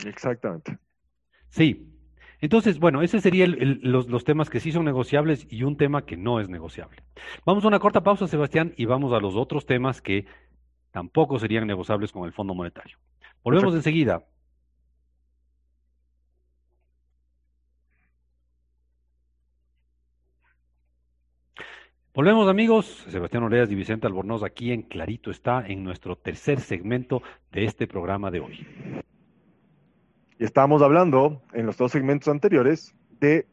Exactamente. 0.06 0.78
Sí. 1.50 1.88
Entonces, 2.40 2.80
bueno, 2.80 3.04
ese 3.04 3.22
serían 3.22 3.56
los, 3.84 4.08
los, 4.10 4.24
temas 4.24 4.50
que 4.50 4.60
sí 4.60 4.72
son 4.72 4.84
negociables 4.84 5.46
y 5.50 5.64
un 5.64 5.78
tema 5.78 6.06
que 6.06 6.18
no 6.18 6.40
es 6.40 6.50
negociable. 6.50 7.04
Vamos 7.46 7.64
a 7.64 7.68
una 7.68 7.80
corta 7.80 8.02
pausa, 8.02 8.28
Sebastián, 8.28 8.74
y 8.78 8.86
vamos 8.86 9.14
a 9.14 9.20
los 9.20 9.36
otros 9.36 9.68
temas 9.68 10.02
que 10.02 10.26
tampoco 10.90 11.38
serían 11.38 11.68
negociables 11.68 12.12
con 12.12 12.26
el 12.26 12.34
Fondo 12.34 12.56
Monetario. 12.56 12.98
Volvemos 13.44 13.76
enseguida. 13.76 14.24
Volvemos 22.14 22.50
amigos, 22.50 23.06
Sebastián 23.08 23.44
Oleas 23.44 23.72
y 23.72 23.76
Vicente 23.76 24.06
Albornoz 24.06 24.44
aquí 24.44 24.74
en 24.74 24.82
Clarito 24.82 25.32
está 25.32 25.66
en 25.66 25.82
nuestro 25.82 26.18
tercer 26.18 26.60
segmento 26.60 27.24
de 27.54 27.64
este 27.64 27.88
programa 27.88 28.30
de 28.30 28.42
hoy. 28.42 28.68
Y 30.42 30.44
estábamos 30.44 30.82
hablando 30.82 31.40
en 31.54 31.68
los 31.68 31.78
dos 31.78 31.92
segmentos 31.92 32.28
anteriores 32.28 32.96
de, 33.20 33.46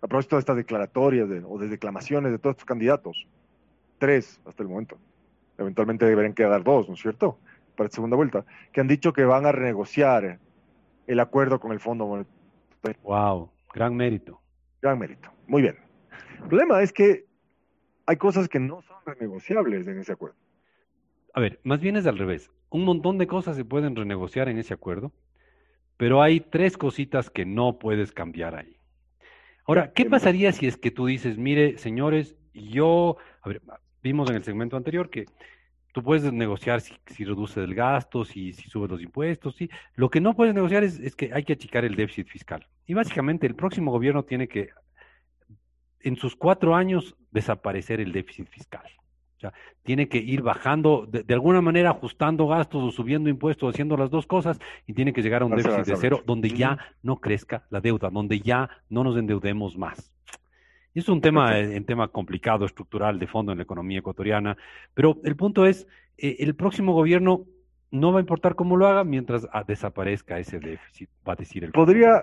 a 0.00 0.06
propósito 0.06 0.36
de 0.36 0.40
estas 0.40 0.56
declaratorias 0.56 1.28
o 1.46 1.58
de 1.58 1.68
declamaciones 1.68 2.32
de 2.32 2.38
todos 2.38 2.54
estos 2.54 2.64
candidatos, 2.64 3.26
tres 3.98 4.40
hasta 4.46 4.62
el 4.62 4.70
momento, 4.70 4.96
eventualmente 5.58 6.06
deberían 6.06 6.32
quedar 6.32 6.64
dos, 6.64 6.88
¿no 6.88 6.94
es 6.94 7.00
cierto? 7.02 7.36
Para 7.76 7.88
la 7.88 7.92
segunda 7.92 8.16
vuelta, 8.16 8.46
que 8.72 8.80
han 8.80 8.88
dicho 8.88 9.12
que 9.12 9.26
van 9.26 9.44
a 9.44 9.52
renegociar 9.52 10.38
el 11.06 11.20
acuerdo 11.20 11.60
con 11.60 11.72
el 11.72 11.80
Fondo 11.80 12.06
Monetario. 12.06 13.02
Wow, 13.02 13.50
gran 13.74 13.94
mérito. 13.94 14.40
Gran 14.80 14.98
mérito, 14.98 15.28
muy 15.46 15.60
bien. 15.60 15.76
El 16.40 16.48
problema 16.48 16.80
es 16.80 16.90
que 16.90 17.26
hay 18.06 18.16
cosas 18.16 18.48
que 18.48 18.60
no 18.60 18.80
son 18.80 18.96
renegociables 19.04 19.86
en 19.86 19.98
ese 19.98 20.12
acuerdo. 20.12 20.36
A 21.34 21.40
ver, 21.40 21.60
más 21.64 21.80
bien 21.80 21.98
es 21.98 22.06
al 22.06 22.16
revés. 22.16 22.50
Un 22.70 22.86
montón 22.86 23.18
de 23.18 23.26
cosas 23.26 23.56
se 23.56 23.66
pueden 23.66 23.94
renegociar 23.94 24.48
en 24.48 24.56
ese 24.56 24.72
acuerdo, 24.72 25.12
pero 26.00 26.22
hay 26.22 26.40
tres 26.40 26.78
cositas 26.78 27.28
que 27.28 27.44
no 27.44 27.78
puedes 27.78 28.10
cambiar 28.10 28.54
ahí. 28.54 28.74
Ahora, 29.66 29.92
¿qué 29.92 30.06
pasaría 30.06 30.50
si 30.50 30.66
es 30.66 30.78
que 30.78 30.90
tú 30.90 31.04
dices, 31.04 31.36
mire, 31.36 31.76
señores, 31.76 32.38
yo, 32.54 33.18
a 33.42 33.48
ver, 33.50 33.60
vimos 34.02 34.30
en 34.30 34.36
el 34.36 34.42
segmento 34.42 34.78
anterior 34.78 35.10
que 35.10 35.26
tú 35.92 36.02
puedes 36.02 36.32
negociar 36.32 36.80
si, 36.80 36.94
si 37.04 37.26
reduces 37.26 37.58
el 37.58 37.74
gasto, 37.74 38.24
si, 38.24 38.54
si 38.54 38.70
subes 38.70 38.90
los 38.90 39.02
impuestos, 39.02 39.56
sí. 39.56 39.68
Lo 39.94 40.08
que 40.08 40.22
no 40.22 40.34
puedes 40.34 40.54
negociar 40.54 40.84
es 40.84 41.14
que 41.14 41.34
hay 41.34 41.44
que 41.44 41.52
achicar 41.52 41.84
el 41.84 41.96
déficit 41.96 42.28
fiscal. 42.28 42.66
Y 42.86 42.94
básicamente 42.94 43.46
el 43.46 43.54
próximo 43.54 43.92
gobierno 43.92 44.22
tiene 44.22 44.48
que 44.48 44.70
en 46.00 46.16
sus 46.16 46.34
cuatro 46.34 46.74
años 46.74 47.14
desaparecer 47.30 48.00
el 48.00 48.12
déficit 48.12 48.48
fiscal. 48.48 48.88
O 49.40 49.48
sea, 49.48 49.54
tiene 49.82 50.06
que 50.06 50.18
ir 50.18 50.42
bajando, 50.42 51.06
de, 51.08 51.32
alguna 51.32 51.62
manera 51.62 51.92
ajustando 51.92 52.46
gastos 52.46 52.82
o 52.82 52.90
subiendo 52.90 53.30
impuestos, 53.30 53.72
haciendo 53.72 53.96
las 53.96 54.10
dos 54.10 54.26
cosas, 54.26 54.60
y 54.86 54.92
tiene 54.92 55.14
que 55.14 55.22
llegar 55.22 55.40
a 55.40 55.46
un 55.46 55.56
déficit 55.56 55.86
de 55.86 55.96
cero 55.96 56.22
donde 56.26 56.50
ya 56.50 56.76
no 57.02 57.16
crezca 57.20 57.64
la 57.70 57.80
deuda, 57.80 58.10
donde 58.10 58.40
ya 58.40 58.68
no 58.90 59.02
nos 59.02 59.16
endeudemos 59.16 59.78
más. 59.78 60.12
Y 60.92 60.98
es 60.98 61.08
un 61.08 61.22
tema, 61.22 61.54
un 61.58 61.84
tema 61.86 62.08
complicado, 62.08 62.66
estructural, 62.66 63.18
de 63.18 63.26
fondo 63.26 63.52
en 63.52 63.58
la 63.58 63.64
economía 63.64 64.00
ecuatoriana, 64.00 64.58
pero 64.92 65.16
el 65.24 65.36
punto 65.36 65.64
es, 65.64 65.86
eh, 66.18 66.36
el 66.40 66.54
próximo 66.54 66.92
gobierno 66.92 67.46
no 67.90 68.12
va 68.12 68.18
a 68.18 68.20
importar 68.20 68.56
cómo 68.56 68.76
lo 68.76 68.88
haga 68.88 69.04
mientras 69.04 69.48
ah, 69.54 69.64
desaparezca 69.66 70.38
ese 70.38 70.60
déficit, 70.60 71.08
va 71.26 71.32
a 71.32 71.36
decir 71.36 71.64
el 71.64 71.72
Podría, 71.72 72.22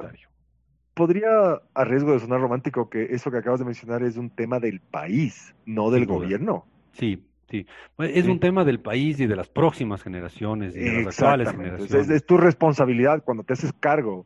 podría, 0.94 1.62
a 1.74 1.84
riesgo 1.84 2.12
de 2.12 2.20
sonar 2.20 2.42
romántico, 2.42 2.92
que 2.92 3.06
eso 3.06 3.32
que 3.32 3.38
acabas 3.38 3.60
de 3.60 3.66
mencionar 3.66 4.04
es 4.04 4.18
un 4.18 4.30
tema 4.30 4.60
del 4.60 4.82
país, 4.82 5.56
no 5.66 5.90
del 5.90 6.06
gobierno. 6.06 6.66
Sí, 6.98 7.24
sí. 7.50 7.66
Es 8.00 8.28
un 8.28 8.40
tema 8.40 8.66
del 8.66 8.80
país 8.80 9.20
y 9.20 9.28
de 9.28 9.36
las 9.36 9.50
próximas 9.50 10.02
generaciones 10.02 10.76
y 10.76 10.80
de 10.80 11.04
las 11.04 11.20
actuales 11.20 11.52
generaciones. 11.52 12.10
Es, 12.10 12.26
tu 12.26 12.38
responsabilidad 12.38 13.24
cuando 13.24 13.44
te 13.44 13.54
haces 13.54 13.74
cargo. 13.80 14.26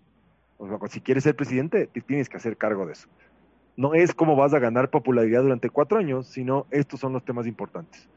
O 0.58 0.68
sea, 0.68 0.78
si 0.90 1.02
quieres 1.02 1.24
ser 1.24 1.36
presidente, 1.36 1.88
tienes 2.08 2.30
que 2.30 2.38
hacer 2.38 2.58
cargo 2.58 2.86
de 2.86 2.94
eso. 2.94 3.08
No 3.76 3.94
es 3.94 4.14
cómo 4.14 4.36
vas 4.36 4.54
a 4.54 4.60
ganar 4.60 4.90
popularidad 4.90 5.42
durante 5.42 5.70
cuatro 5.70 5.98
años, 5.98 6.28
sino 6.28 6.68
estos 6.72 7.00
son 7.00 7.14
los 7.14 7.26
temas 7.26 7.48
importantes. 7.48 8.08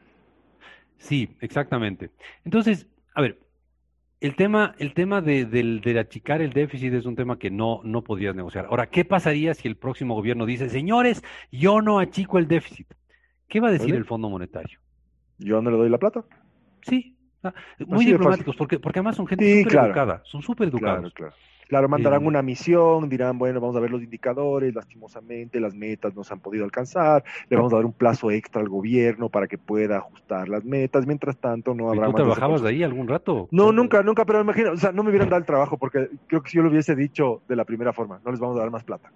Sí, 0.97 1.35
exactamente. 1.41 2.11
Entonces, 2.43 2.87
a 3.13 3.21
ver, 3.21 3.39
el 4.21 4.35
tema, 4.35 4.75
el 4.79 4.93
tema 4.93 5.21
de, 5.21 5.45
de, 5.45 5.99
achicar 5.99 6.41
el 6.41 6.53
déficit 6.53 6.93
es 6.93 7.05
un 7.05 7.15
tema 7.15 7.37
que 7.37 7.51
no, 7.51 7.81
no 7.83 8.03
podrías 8.03 8.35
negociar. 8.35 8.67
Ahora, 8.69 8.87
¿qué 8.87 9.05
pasaría 9.05 9.53
si 9.53 9.67
el 9.67 9.75
próximo 9.75 10.15
gobierno 10.15 10.45
dice, 10.45 10.69
señores, 10.69 11.23
yo 11.51 11.81
no 11.81 11.99
achico 11.99 12.37
el 12.37 12.47
déficit? 12.47 12.87
¿Qué 13.47 13.59
va 13.59 13.69
a 13.69 13.71
decir 13.71 13.95
el 13.95 14.05
Fondo 14.05 14.29
Monetario? 14.29 14.79
¿Yo 15.37 15.61
no 15.61 15.71
le 15.71 15.77
doy 15.77 15.89
la 15.89 15.97
plata? 15.97 16.23
Sí, 16.81 17.15
ah, 17.43 17.53
muy 17.85 18.05
diplomáticos, 18.05 18.55
porque, 18.55 18.79
porque 18.79 18.99
además 18.99 19.15
son 19.15 19.27
gente 19.27 19.63
súper 19.63 19.85
educada, 19.85 20.21
son 20.25 20.41
súper 20.41 20.69
educados. 20.69 21.13
Claro, 21.13 21.13
claro. 21.13 21.35
Claro, 21.67 21.89
mandarán 21.89 22.25
una 22.25 22.43
misión, 22.43 23.09
dirán, 23.09 23.39
bueno, 23.39 23.59
vamos 23.59 23.75
a 23.75 23.79
ver 23.79 23.89
los 23.89 24.03
indicadores, 24.03 24.75
lastimosamente 24.75 25.59
las 25.59 25.73
metas 25.73 26.15
no 26.15 26.23
se 26.23 26.33
han 26.33 26.39
podido 26.39 26.63
alcanzar, 26.63 27.23
le 27.49 27.57
vamos 27.57 27.73
a 27.73 27.77
dar 27.77 27.85
un 27.85 27.93
plazo 27.93 28.29
extra 28.29 28.61
al 28.61 28.69
gobierno 28.69 29.29
para 29.29 29.47
que 29.47 29.57
pueda 29.57 29.97
ajustar 29.97 30.47
las 30.47 30.63
metas, 30.63 31.07
mientras 31.07 31.37
tanto 31.37 31.73
no 31.73 31.89
habrá... 31.89 32.07
¿Tú 32.07 32.13
trabajabas 32.13 32.61
de 32.61 32.69
ahí 32.69 32.83
algún 32.83 33.07
rato? 33.07 33.47
No, 33.51 33.71
nunca, 33.71 34.03
nunca, 34.03 34.25
pero 34.25 34.39
me 34.39 34.43
imagino, 34.43 34.73
o 34.73 34.77
sea, 34.77 34.91
no 34.91 35.01
me 35.01 35.09
hubieran 35.09 35.29
dado 35.29 35.39
el 35.39 35.45
trabajo 35.45 35.77
porque 35.77 36.09
creo 36.27 36.43
que 36.43 36.51
si 36.51 36.57
yo 36.57 36.63
lo 36.63 36.69
hubiese 36.69 36.95
dicho 36.95 37.41
de 37.47 37.55
la 37.55 37.65
primera 37.65 37.93
forma, 37.93 38.21
no 38.23 38.29
les 38.29 38.39
vamos 38.39 38.57
a 38.57 38.59
dar 38.59 38.69
más 38.69 38.83
plata. 38.83 39.11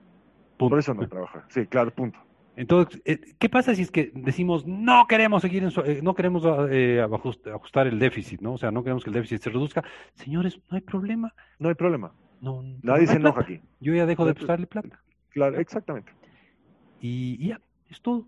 Por 0.57 0.77
eso 0.77 0.93
no 0.95 1.07
trabaja. 1.07 1.45
Sí, 1.49 1.67
claro, 1.67 1.91
punto. 1.91 2.19
Entonces, 2.55 3.01
eh, 3.05 3.19
¿qué 3.39 3.47
pasa 3.47 3.73
si 3.73 3.83
es 3.83 3.91
que 3.91 4.11
decimos 4.13 4.65
no 4.65 5.05
queremos 5.07 5.41
seguir 5.41 5.63
en 5.63 5.71
eh, 5.85 6.01
no 6.03 6.13
queremos 6.13 6.43
eh, 6.69 7.01
ajustar 7.01 7.87
el 7.87 7.99
déficit, 7.99 8.41
¿no? 8.41 8.53
O 8.53 8.57
sea, 8.57 8.69
no 8.71 8.83
queremos 8.83 9.03
que 9.03 9.09
el 9.09 9.13
déficit 9.13 9.41
se 9.41 9.49
reduzca. 9.49 9.83
Señores, 10.15 10.59
no 10.69 10.75
hay 10.75 10.81
problema. 10.81 11.33
No 11.57 11.69
hay 11.69 11.75
problema. 11.75 12.11
No, 12.41 12.63
Nadie 12.81 13.07
se 13.07 13.15
enoja 13.15 13.41
aquí. 13.41 13.61
Yo 13.79 13.93
ya 13.93 14.05
dejo 14.05 14.25
de 14.25 14.33
prestarle 14.33 14.67
plata. 14.67 14.99
Claro, 15.29 15.59
exactamente. 15.59 16.11
Y, 17.01 17.47
ya, 17.47 17.61
es 17.89 18.01
todo. 18.01 18.27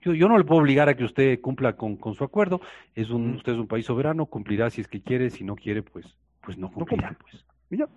Yo, 0.00 0.14
yo, 0.14 0.28
no 0.28 0.38
le 0.38 0.44
puedo 0.44 0.60
obligar 0.60 0.88
a 0.88 0.96
que 0.96 1.04
usted 1.04 1.40
cumpla 1.40 1.76
con, 1.76 1.98
su 2.14 2.24
acuerdo. 2.24 2.60
Es 2.94 3.10
un, 3.10 3.34
Usted 3.34 3.52
es 3.52 3.58
un 3.58 3.66
país 3.66 3.84
soberano, 3.84 4.26
cumplirá 4.26 4.70
si 4.70 4.80
es 4.80 4.88
que 4.88 5.02
quiere, 5.02 5.30
si 5.30 5.44
no 5.44 5.56
quiere, 5.56 5.82
pues, 5.82 6.06
pues 6.40 6.56
no 6.56 6.70
cumplirá. 6.70 7.16
pues. 7.20 7.44
Y 7.70 7.78
ya. 7.78 7.88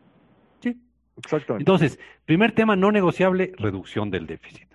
Sí. 0.59 0.77
Exactamente. 1.17 1.61
Entonces, 1.61 1.99
primer 2.25 2.51
tema 2.51 2.75
no 2.75 2.91
negociable, 2.91 3.53
reducción 3.57 4.11
del 4.11 4.27
déficit. 4.27 4.74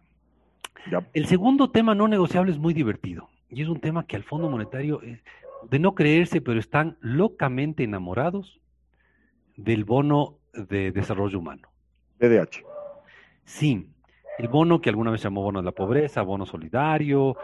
Ya. 0.91 1.07
El 1.13 1.27
segundo 1.27 1.71
tema 1.71 1.95
no 1.95 2.07
negociable 2.09 2.53
es 2.53 2.59
muy 2.59 2.75
divertido 2.75 3.29
y 3.49 3.63
es 3.63 3.69
un 3.69 3.81
tema 3.81 4.07
que 4.07 4.17
al 4.17 4.23
Fondo 4.23 4.49
Monetario, 4.49 5.03
eh, 5.03 5.21
de 5.69 5.79
no 5.79 5.95
creerse, 5.95 6.41
pero 6.41 6.59
están 6.61 6.97
locamente 7.01 7.83
enamorados 7.85 8.61
del 9.57 9.85
bono 9.85 10.37
de 10.55 10.91
desarrollo 10.93 11.39
humano. 11.39 11.69
BDH. 12.19 12.65
Sí, 13.45 13.87
el 14.39 14.49
bono 14.49 14.81
que 14.81 14.89
alguna 14.91 15.11
vez 15.11 15.21
se 15.21 15.25
llamó 15.27 15.43
bono 15.43 15.61
de 15.61 15.65
la 15.67 15.73
pobreza, 15.73 16.23
bono 16.23 16.47
solidario, 16.47 17.37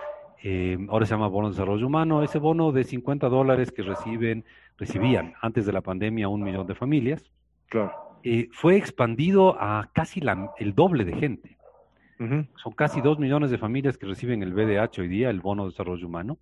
eh, 0.43 0.79
ahora 0.89 1.07
se 1.07 1.13
llama 1.15 1.29
bono 1.29 1.49
de 1.49 1.55
desarrollo 1.55 1.87
humano, 1.87 2.23
ese 2.23 2.39
bono 2.39 2.73
de 2.73 2.85
50 2.85 3.29
dólares 3.29 3.73
que 3.73 3.83
reciben, 3.83 4.45
recibían 4.79 5.35
antes 5.43 5.67
de 5.67 5.73
la 5.73 5.81
pandemia 5.81 6.29
un 6.29 6.43
millón 6.43 6.67
de 6.67 6.75
familias, 6.75 7.31
Claro. 7.69 7.93
eh, 8.23 8.49
fue 8.53 8.77
expandido 8.77 9.57
a 9.61 9.91
casi 9.93 10.21
la- 10.21 10.53
el 10.59 10.75
doble 10.75 11.05
de 11.05 11.15
gente. 11.17 11.57
Son 12.57 12.73
casi 12.73 13.01
dos 13.01 13.19
millones 13.19 13.51
de 13.51 13.59
familias 13.59 13.99
que 13.99 14.07
reciben 14.07 14.43
el 14.43 14.53
BDH 14.55 15.01
hoy 15.01 15.09
día, 15.09 15.31
el 15.31 15.41
bono 15.41 15.65
de 15.65 15.71
desarrollo 15.71 16.07
humano, 16.07 16.39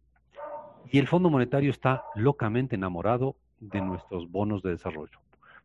y 0.91 0.99
el 0.99 1.07
Fondo 1.09 1.31
Monetario 1.31 1.71
está 1.71 2.05
locamente 2.15 2.77
enamorado 2.77 3.37
de 3.59 3.81
nuestros 3.81 4.31
bonos 4.31 4.63
de 4.63 4.71
desarrollo. 4.71 5.19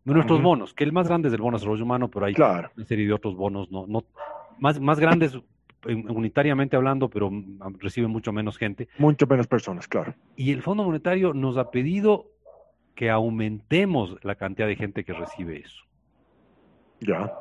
De 0.05 0.13
nuestros 0.13 0.41
bonos, 0.41 0.73
que 0.73 0.83
el 0.83 0.91
más 0.93 1.07
grande 1.07 1.27
es 1.27 1.33
el 1.33 1.41
bono 1.41 1.57
de 1.57 1.61
desarrollo 1.61 1.83
humano, 1.83 2.07
pero 2.07 2.25
hay 2.25 2.33
Claro. 2.33 2.71
una 2.75 2.85
serie 2.85 3.05
de 3.05 3.13
otros 3.13 3.35
bonos 3.35 3.69
no, 3.71 3.85
no 3.85 4.03
más, 4.57 4.79
más 4.79 4.99
grandes 4.99 5.37
unitariamente 5.85 6.75
hablando, 6.75 7.09
pero 7.09 7.31
reciben 7.79 8.09
mucho 8.09 8.33
menos 8.33 8.57
gente. 8.57 8.87
Mucho 8.97 9.27
menos 9.27 9.47
personas, 9.47 9.87
claro. 9.87 10.13
Y 10.35 10.51
el 10.51 10.61
Fondo 10.61 10.83
Monetario 10.83 11.33
nos 11.33 11.57
ha 11.57 11.69
pedido 11.71 12.25
que 12.95 13.09
aumentemos 13.09 14.17
la 14.23 14.35
cantidad 14.35 14.67
de 14.67 14.75
gente 14.75 15.03
que 15.03 15.13
recibe 15.13 15.57
eso. 15.59 15.83
Ya. 16.99 17.31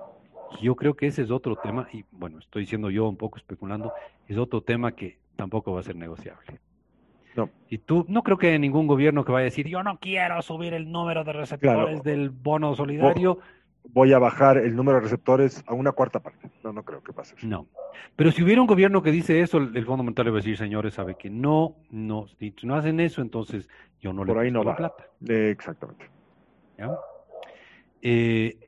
Yo 0.61 0.75
creo 0.75 0.95
que 0.95 1.07
ese 1.07 1.23
es 1.23 1.31
otro 1.31 1.57
tema, 1.57 1.89
y 1.93 2.05
bueno, 2.11 2.39
estoy 2.39 2.63
diciendo 2.63 2.91
yo 2.91 3.09
un 3.09 3.17
poco 3.17 3.37
especulando, 3.39 3.93
es 4.27 4.37
otro 4.37 4.63
tema 4.63 4.93
que 4.93 5.19
tampoco 5.37 5.73
va 5.73 5.81
a 5.81 5.83
ser 5.83 5.97
negociable. 5.97 6.61
No. 7.37 7.51
Y 7.69 7.79
tú, 7.79 8.05
no 8.09 8.23
creo 8.23 8.39
que 8.39 8.49
haya 8.49 8.59
ningún 8.59 8.87
gobierno 8.87 9.25
que 9.25 9.33
vaya 9.33 9.43
a 9.43 9.45
decir, 9.45 9.69
yo 9.69 9.83
no 9.83 9.99
quiero 10.01 10.43
subir 10.43 10.75
el 10.75 10.91
número 10.91 11.23
de 11.25 11.33
receptores 11.33 12.03
del 12.03 12.31
bono 12.31 12.75
solidario. 12.75 13.39
Voy 13.91 14.13
a 14.13 14.19
bajar 14.19 14.59
el 14.59 14.75
número 14.75 14.97
de 14.97 15.05
receptores 15.05 15.65
a 15.67 15.73
una 15.73 15.93
cuarta 15.93 16.21
parte. 16.21 16.51
No, 16.63 16.73
no 16.73 16.83
creo 16.83 17.03
que 17.03 17.13
pase. 17.13 17.37
No. 17.43 17.67
Pero 18.17 18.33
si 18.33 18.43
hubiera 18.43 18.61
un 18.61 18.67
gobierno 18.67 19.03
que 19.03 19.13
dice 19.13 19.41
eso, 19.41 19.59
el 19.59 19.85
Fondo 19.87 20.03
Monetario 20.03 20.33
va 20.33 20.39
a 20.39 20.43
decir, 20.43 20.57
señores, 20.59 20.95
sabe 20.95 21.15
que 21.15 21.31
no, 21.31 21.77
no, 21.91 22.27
si 22.39 22.53
no 22.65 22.75
hacen 22.75 23.01
eso, 23.01 23.23
entonces 23.23 23.69
yo 24.01 24.13
no 24.13 24.25
le 24.25 24.33
Por 24.33 24.43
ahí 24.43 24.51
presto 24.51 24.59
no 24.59 24.65
la 24.65 24.71
va. 24.73 24.77
plata. 24.77 25.09
Eh, 25.29 25.51
exactamente. 25.51 26.11
¿ya? 26.77 26.99
Eh, 28.03 28.68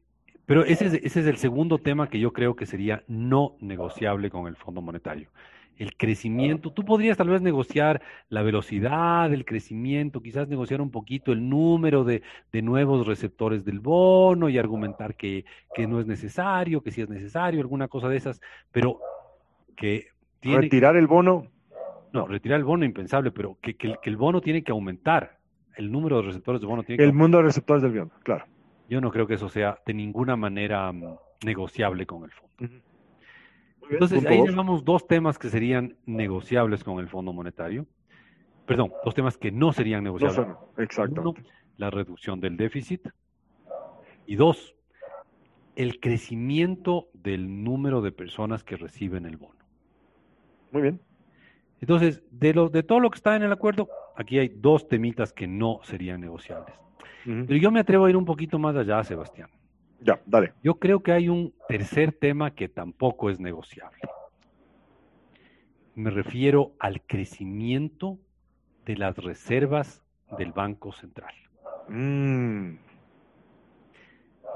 pero 0.51 0.65
ese 0.65 0.87
es, 0.87 0.95
ese 0.95 1.21
es 1.21 1.27
el 1.29 1.37
segundo 1.37 1.79
tema 1.79 2.09
que 2.09 2.19
yo 2.19 2.33
creo 2.33 2.57
que 2.57 2.67
sería 2.67 3.05
no 3.07 3.55
negociable 3.61 4.31
con 4.31 4.49
el 4.49 4.57
Fondo 4.57 4.83
Monetario. 4.83 5.29
El 5.77 5.97
crecimiento, 5.97 6.73
tú 6.73 6.85
podrías 6.85 7.17
tal 7.17 7.29
vez 7.29 7.41
negociar 7.41 8.03
la 8.31 8.43
velocidad 8.43 9.31
del 9.31 9.45
crecimiento, 9.45 10.21
quizás 10.21 10.49
negociar 10.49 10.81
un 10.81 10.91
poquito 10.91 11.31
el 11.31 11.49
número 11.49 12.03
de, 12.03 12.23
de 12.51 12.63
nuevos 12.63 13.07
receptores 13.07 13.65
del 13.65 13.79
bono 13.79 14.49
y 14.49 14.59
argumentar 14.59 15.15
que, 15.15 15.45
que 15.73 15.87
no 15.87 16.01
es 16.01 16.09
necesario, 16.09 16.83
que 16.83 16.91
sí 16.91 17.01
es 17.01 17.09
necesario, 17.09 17.61
alguna 17.61 17.87
cosa 17.87 18.09
de 18.09 18.17
esas, 18.17 18.41
pero 18.73 18.99
que 19.77 20.09
tiene, 20.41 20.63
Retirar 20.63 20.97
el 20.97 21.07
bono, 21.07 21.47
no, 22.13 22.27
retirar 22.27 22.59
el 22.59 22.65
bono 22.65 22.85
impensable, 22.85 23.31
pero 23.31 23.57
que, 23.63 23.77
que 23.77 23.87
el, 23.87 23.99
que 24.03 24.11
el 24.11 24.17
bono 24.17 24.41
tiene 24.41 24.65
que 24.65 24.73
aumentar, 24.73 25.39
el 25.77 25.93
número 25.93 26.17
de 26.17 26.23
receptores 26.23 26.61
de 26.61 26.67
bono 26.67 26.83
tiene 26.83 26.97
que 26.97 27.05
el 27.05 27.13
mundo 27.13 27.39
de 27.39 27.45
receptores 27.45 27.85
del 27.85 27.93
bono, 27.93 28.11
claro. 28.25 28.47
Yo 28.90 29.00
no 29.00 29.11
creo 29.12 29.26
que 29.26 29.35
eso 29.35 29.48
sea 29.48 29.79
de 29.87 29.94
ninguna 29.94 30.35
manera 30.37 30.92
mm, 30.92 31.16
negociable 31.46 32.07
con 32.07 32.24
el 32.24 32.33
fondo. 32.33 32.83
Entonces, 33.88 34.26
ahí 34.26 34.44
llamamos 34.44 34.85
dos 34.85 35.07
temas 35.07 35.38
que 35.38 35.48
serían 35.48 35.96
negociables 36.07 36.85
con 36.85 36.98
el 36.98 37.09
Fondo 37.09 37.33
Monetario. 37.33 37.87
Perdón, 38.66 38.92
dos 39.05 39.14
temas 39.14 39.38
que 39.38 39.50
no 39.50 39.72
serían 39.72 40.05
No 40.05 40.12
negociables. 40.12 40.37
son, 40.37 40.57
exactamente. 40.76 41.40
Uno, 41.40 41.50
la 41.76 41.90
reducción 41.90 42.40
del 42.40 42.57
déficit. 42.57 43.09
Y 44.26 44.37
dos, 44.37 44.76
el 45.76 45.98
crecimiento 46.00 47.09
del 47.14 47.64
número 47.64 48.00
de 48.03 48.12
personas 48.12 48.62
que 48.64 48.76
reciben 48.76 49.24
el 49.24 49.37
bono. 49.37 49.59
Muy 50.72 50.83
bien. 50.83 51.00
Entonces, 51.81 52.22
de, 52.31 52.55
lo, 52.55 52.68
de 52.68 52.83
todo 52.83 53.00
lo 53.00 53.11
que 53.11 53.16
está 53.16 53.35
en 53.37 53.42
el 53.42 53.53
acuerdo, 53.53 53.88
aquí 54.16 54.38
hay 54.38 54.48
dos 54.48 54.88
temitas 54.88 55.33
que 55.33 55.46
no 55.46 55.81
serían 55.83 56.20
negociables. 56.20 56.74
Pero 57.25 57.57
yo 57.57 57.71
me 57.71 57.81
atrevo 57.81 58.05
a 58.07 58.11
ir 58.11 58.17
un 58.17 58.25
poquito 58.25 58.59
más 58.59 58.77
allá, 58.77 59.03
Sebastián. 59.05 59.49
Ya, 60.01 60.21
dale. 60.25 60.55
Yo 60.63 60.77
creo 60.77 61.03
que 61.03 61.13
hay 61.13 61.29
un 61.29 61.53
tercer 61.69 62.13
tema 62.13 62.55
que 62.55 62.69
tampoco 62.69 63.29
es 63.31 63.39
negociable. 63.39 64.01
Me 65.95 66.11
refiero 66.11 66.73
al 66.79 67.03
crecimiento 67.03 68.19
de 68.87 68.97
las 68.97 69.17
reservas 69.19 70.03
del 70.39 70.53
Banco 70.53 70.93
Central. 70.93 71.35
Mm, 71.89 72.77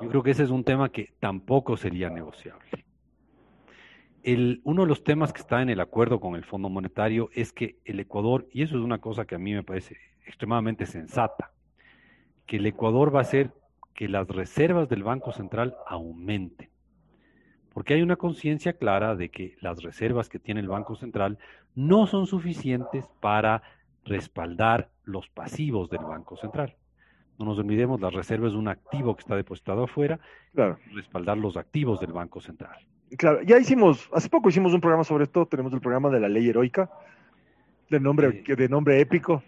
Yo 0.01 0.09
creo 0.09 0.23
que 0.23 0.31
ese 0.31 0.45
es 0.45 0.51
un 0.51 0.65
tema 0.65 0.91
que 0.91 1.13
tampoco 1.21 1.77
sería 1.77 2.09
negociable. 2.11 2.85
El, 4.23 4.63
uno 4.65 4.83
de 4.83 4.89
los 4.89 5.05
temas 5.05 5.33
que 5.33 5.43
está 5.43 5.61
en 5.61 5.69
el 5.69 5.81
acuerdo 5.81 6.19
con 6.19 6.35
el 6.35 6.45
Fondo 6.45 6.71
Monetario 6.71 7.29
es 7.35 7.53
que 7.53 7.79
el 7.85 8.01
Ecuador, 8.01 8.49
y 8.51 8.63
eso 8.63 8.77
es 8.79 8.83
una 8.83 8.99
cosa 8.99 9.27
que 9.27 9.35
a 9.35 9.39
mí 9.39 9.53
me 9.53 9.63
parece 9.63 9.99
extremadamente 10.27 10.87
sensata, 10.87 11.53
que 12.47 12.57
el 12.57 12.67
Ecuador 12.67 13.15
va 13.15 13.21
a 13.21 13.23
hacer 13.23 13.53
que 13.95 14.09
las 14.09 14.27
reservas 14.29 14.89
del 14.89 15.03
Banco 15.03 15.33
Central 15.33 15.77
aumenten. 15.87 16.69
Porque 17.73 17.95
hay 17.95 18.03
una 18.03 18.17
conciencia 18.17 18.75
clara 18.75 19.17
de 19.17 19.31
que 19.31 19.57
las 19.61 19.83
reservas 19.83 20.29
que 20.29 20.39
tiene 20.39 20.61
el 20.61 20.69
Banco 20.69 20.95
Central 20.97 21.39
no 21.75 22.07
son 22.07 22.27
suficientes 22.27 23.07
para 23.21 23.63
respaldar 24.05 24.91
los 25.05 25.29
pasivos 25.29 25.91
del 25.91 26.05
Banco 26.05 26.37
Central. 26.37 26.77
No 27.39 27.47
nos 27.47 27.59
olvidemos, 27.59 28.01
la 28.01 28.11
reserva 28.11 28.47
es 28.47 28.55
un 28.55 28.69
activo 28.69 29.17
que 29.17 29.23
está 29.23 29.35
depositado 29.35 29.85
afuera, 29.85 30.21
claro. 30.55 30.79
respaldar 30.93 31.37
los 31.37 31.57
activos 31.57 31.99
del 32.01 32.13
Banco 32.13 32.41
Central. 32.41 32.77
Claro, 33.19 33.43
ya 33.43 33.59
hicimos, 33.59 34.09
hace 34.13 34.29
poco 34.29 34.49
hicimos 34.49 34.73
un 34.73 34.81
programa 34.81 35.03
sobre 35.05 35.25
esto, 35.25 35.47
tenemos 35.47 35.73
el 35.73 35.81
programa 35.81 36.11
de 36.11 36.21
la 36.21 36.29
ley 36.29 36.49
heroica, 36.49 36.91
de 37.91 37.99
nombre, 38.01 38.43
que- 38.43 38.55
de 38.57 38.69
nombre 38.69 39.01
épico, 39.01 39.43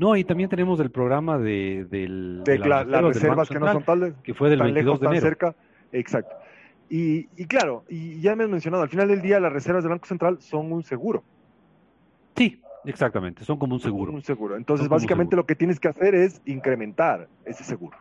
No, 0.00 0.16
y 0.16 0.24
también 0.24 0.48
tenemos 0.48 0.80
el 0.80 0.90
programa 0.90 1.36
de, 1.36 1.84
del, 1.90 2.40
de 2.42 2.52
de 2.52 2.58
la- 2.58 2.84
las 2.84 3.02
reservas 3.04 3.50
que 3.50 3.58
no 3.60 3.70
son 3.70 3.82
tales, 3.84 4.14
que 4.24 4.32
fue 4.32 4.48
del 4.48 4.58
tan 4.58 4.68
22 4.72 4.84
lejos, 4.98 5.00
de 5.00 5.04
tan 5.04 5.12
enero. 5.14 5.26
cerca. 5.26 5.54
Exacto. 5.92 6.34
Y, 6.88 7.28
y 7.36 7.44
claro, 7.44 7.84
y 7.86 8.18
ya 8.22 8.34
me 8.34 8.44
has 8.44 8.50
mencionado, 8.50 8.82
al 8.82 8.88
final 8.88 9.08
del 9.08 9.20
día 9.20 9.38
las 9.40 9.52
reservas 9.52 9.84
del 9.84 9.90
Banco 9.90 10.06
Central 10.06 10.40
son 10.40 10.72
un 10.72 10.82
seguro. 10.84 11.22
Sí, 12.34 12.62
exactamente, 12.86 13.44
son 13.44 13.58
como 13.58 13.74
un 13.74 13.80
seguro. 13.80 14.10
Un 14.12 14.22
seguro. 14.22 14.56
Entonces, 14.56 14.86
Son 14.86 14.90
básicamente 14.90 15.32
seguro. 15.32 15.42
lo 15.42 15.46
que 15.46 15.54
tienes 15.54 15.78
que 15.78 15.88
hacer 15.88 16.14
es 16.14 16.40
incrementar 16.46 17.28
ese 17.44 17.62
seguro. 17.64 17.98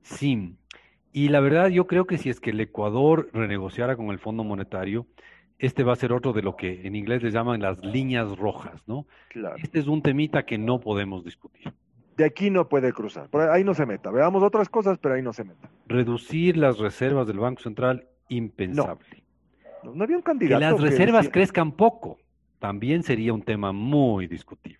Sí, 0.00 0.54
y 1.12 1.28
la 1.28 1.40
verdad 1.40 1.68
yo 1.68 1.86
creo 1.86 2.06
que 2.06 2.16
si 2.16 2.30
es 2.30 2.40
que 2.40 2.48
el 2.50 2.60
Ecuador 2.60 3.28
renegociara 3.34 3.94
con 3.94 4.06
el 4.06 4.18
Fondo 4.18 4.42
Monetario, 4.42 5.06
este 5.58 5.84
va 5.84 5.92
a 5.92 5.96
ser 5.96 6.12
otro 6.12 6.32
de 6.32 6.42
lo 6.42 6.56
que 6.56 6.86
en 6.86 6.94
inglés 6.96 7.22
les 7.22 7.32
llaman 7.32 7.60
las 7.60 7.82
líneas 7.84 8.36
rojas, 8.36 8.82
¿no? 8.86 9.06
Claro. 9.30 9.56
Este 9.62 9.78
es 9.78 9.86
un 9.86 10.02
temita 10.02 10.44
que 10.44 10.58
no 10.58 10.80
podemos 10.80 11.24
discutir. 11.24 11.72
De 12.16 12.24
aquí 12.24 12.50
no 12.50 12.68
puede 12.68 12.92
cruzar. 12.92 13.28
Por 13.28 13.42
ahí 13.42 13.62
no 13.64 13.74
se 13.74 13.84
meta. 13.86 14.10
Veamos 14.10 14.42
otras 14.42 14.68
cosas, 14.68 14.98
pero 14.98 15.14
ahí 15.14 15.22
no 15.22 15.32
se 15.32 15.44
meta. 15.44 15.68
Reducir 15.86 16.56
las 16.56 16.78
reservas 16.78 17.26
del 17.26 17.38
Banco 17.38 17.62
Central, 17.62 18.06
impensable. 18.28 19.22
No, 19.84 19.94
no 19.94 20.04
había 20.04 20.16
un 20.16 20.22
Que 20.22 20.26
candidato. 20.26 20.60
las 20.60 20.80
reservas 20.80 21.22
decía- 21.24 21.32
crezcan 21.32 21.72
poco, 21.72 22.18
también 22.58 23.02
sería 23.02 23.32
un 23.34 23.42
tema 23.42 23.72
muy 23.72 24.26
discutible. 24.26 24.78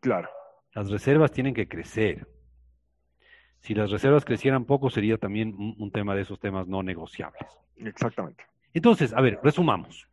Claro. 0.00 0.28
Las 0.74 0.90
reservas 0.90 1.32
tienen 1.32 1.54
que 1.54 1.66
crecer. 1.68 2.26
Si 3.60 3.74
las 3.74 3.90
reservas 3.90 4.24
crecieran 4.24 4.64
poco, 4.64 4.90
sería 4.90 5.18
también 5.18 5.54
un, 5.58 5.74
un 5.78 5.90
tema 5.90 6.14
de 6.14 6.22
esos 6.22 6.38
temas 6.38 6.68
no 6.68 6.82
negociables. 6.84 7.42
Exactamente. 7.78 8.44
Entonces, 8.72 9.12
a 9.12 9.20
ver, 9.20 9.40
resumamos. 9.42 10.06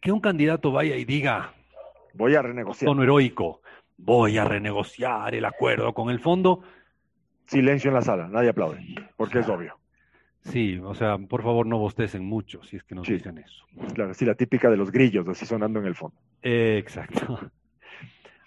Que 0.00 0.12
un 0.12 0.20
candidato 0.20 0.72
vaya 0.72 0.96
y 0.96 1.04
diga, 1.04 1.52
Voy 2.14 2.34
a 2.34 2.42
renegociar. 2.42 2.86
tono 2.88 3.02
heroico, 3.02 3.60
voy 3.98 4.38
a 4.38 4.44
renegociar 4.44 5.34
el 5.34 5.44
acuerdo 5.44 5.92
con 5.92 6.10
el 6.10 6.20
fondo. 6.20 6.62
Silencio 7.46 7.88
en 7.88 7.94
la 7.94 8.02
sala, 8.02 8.28
nadie 8.28 8.50
aplaude, 8.50 8.80
porque 9.16 9.40
es 9.40 9.48
obvio. 9.48 9.76
Sí, 10.42 10.78
o 10.82 10.94
sea, 10.94 11.18
por 11.18 11.42
favor 11.42 11.66
no 11.66 11.76
bostecen 11.78 12.24
mucho 12.24 12.62
si 12.62 12.76
es 12.76 12.84
que 12.84 12.94
nos 12.94 13.06
Sí. 13.06 13.14
dicen 13.14 13.36
eso. 13.38 13.66
Claro, 13.94 14.14
sí, 14.14 14.24
la 14.24 14.34
típica 14.34 14.70
de 14.70 14.76
los 14.78 14.90
grillos, 14.90 15.28
así 15.28 15.44
sonando 15.44 15.80
en 15.80 15.86
el 15.86 15.94
fondo. 15.94 16.16
Eh, 16.42 16.78
exacto. 16.78 17.38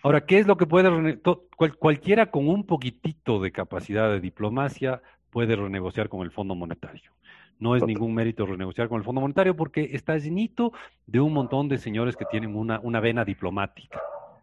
Ahora, 0.02 0.26
¿qué 0.26 0.40
es 0.40 0.48
lo 0.48 0.58
que 0.58 0.66
puede 0.66 1.20
cual- 1.56 1.76
cualquiera 1.78 2.32
con 2.32 2.48
un 2.50 2.66
poquitito 2.66 3.40
de 3.40 3.52
capacidad 3.52 4.10
de 4.10 4.20
diplomacia 4.20 5.02
puede 5.30 5.56
renegociar 5.56 6.10
con 6.10 6.22
el 6.24 6.32
Fondo 6.32 6.56
Monetario? 6.56 7.12
No 7.64 7.78
es 7.78 7.86
ningún 7.86 8.14
mérito 8.14 8.46
renegociar 8.46 8.90
con 8.90 8.98
el 8.98 9.06
Fondo 9.06 9.22
Monetario 9.22 9.56
porque 9.56 9.92
está 9.94 10.18
llenito 10.18 10.74
de 11.08 11.22
un 11.22 11.32
montón 11.32 11.70
de 11.70 11.78
señores 11.78 12.18
que 12.18 12.26
tienen 12.26 12.58
una, 12.58 12.82
una 12.82 13.00
vena 13.00 13.24
diplomática. 13.24 14.02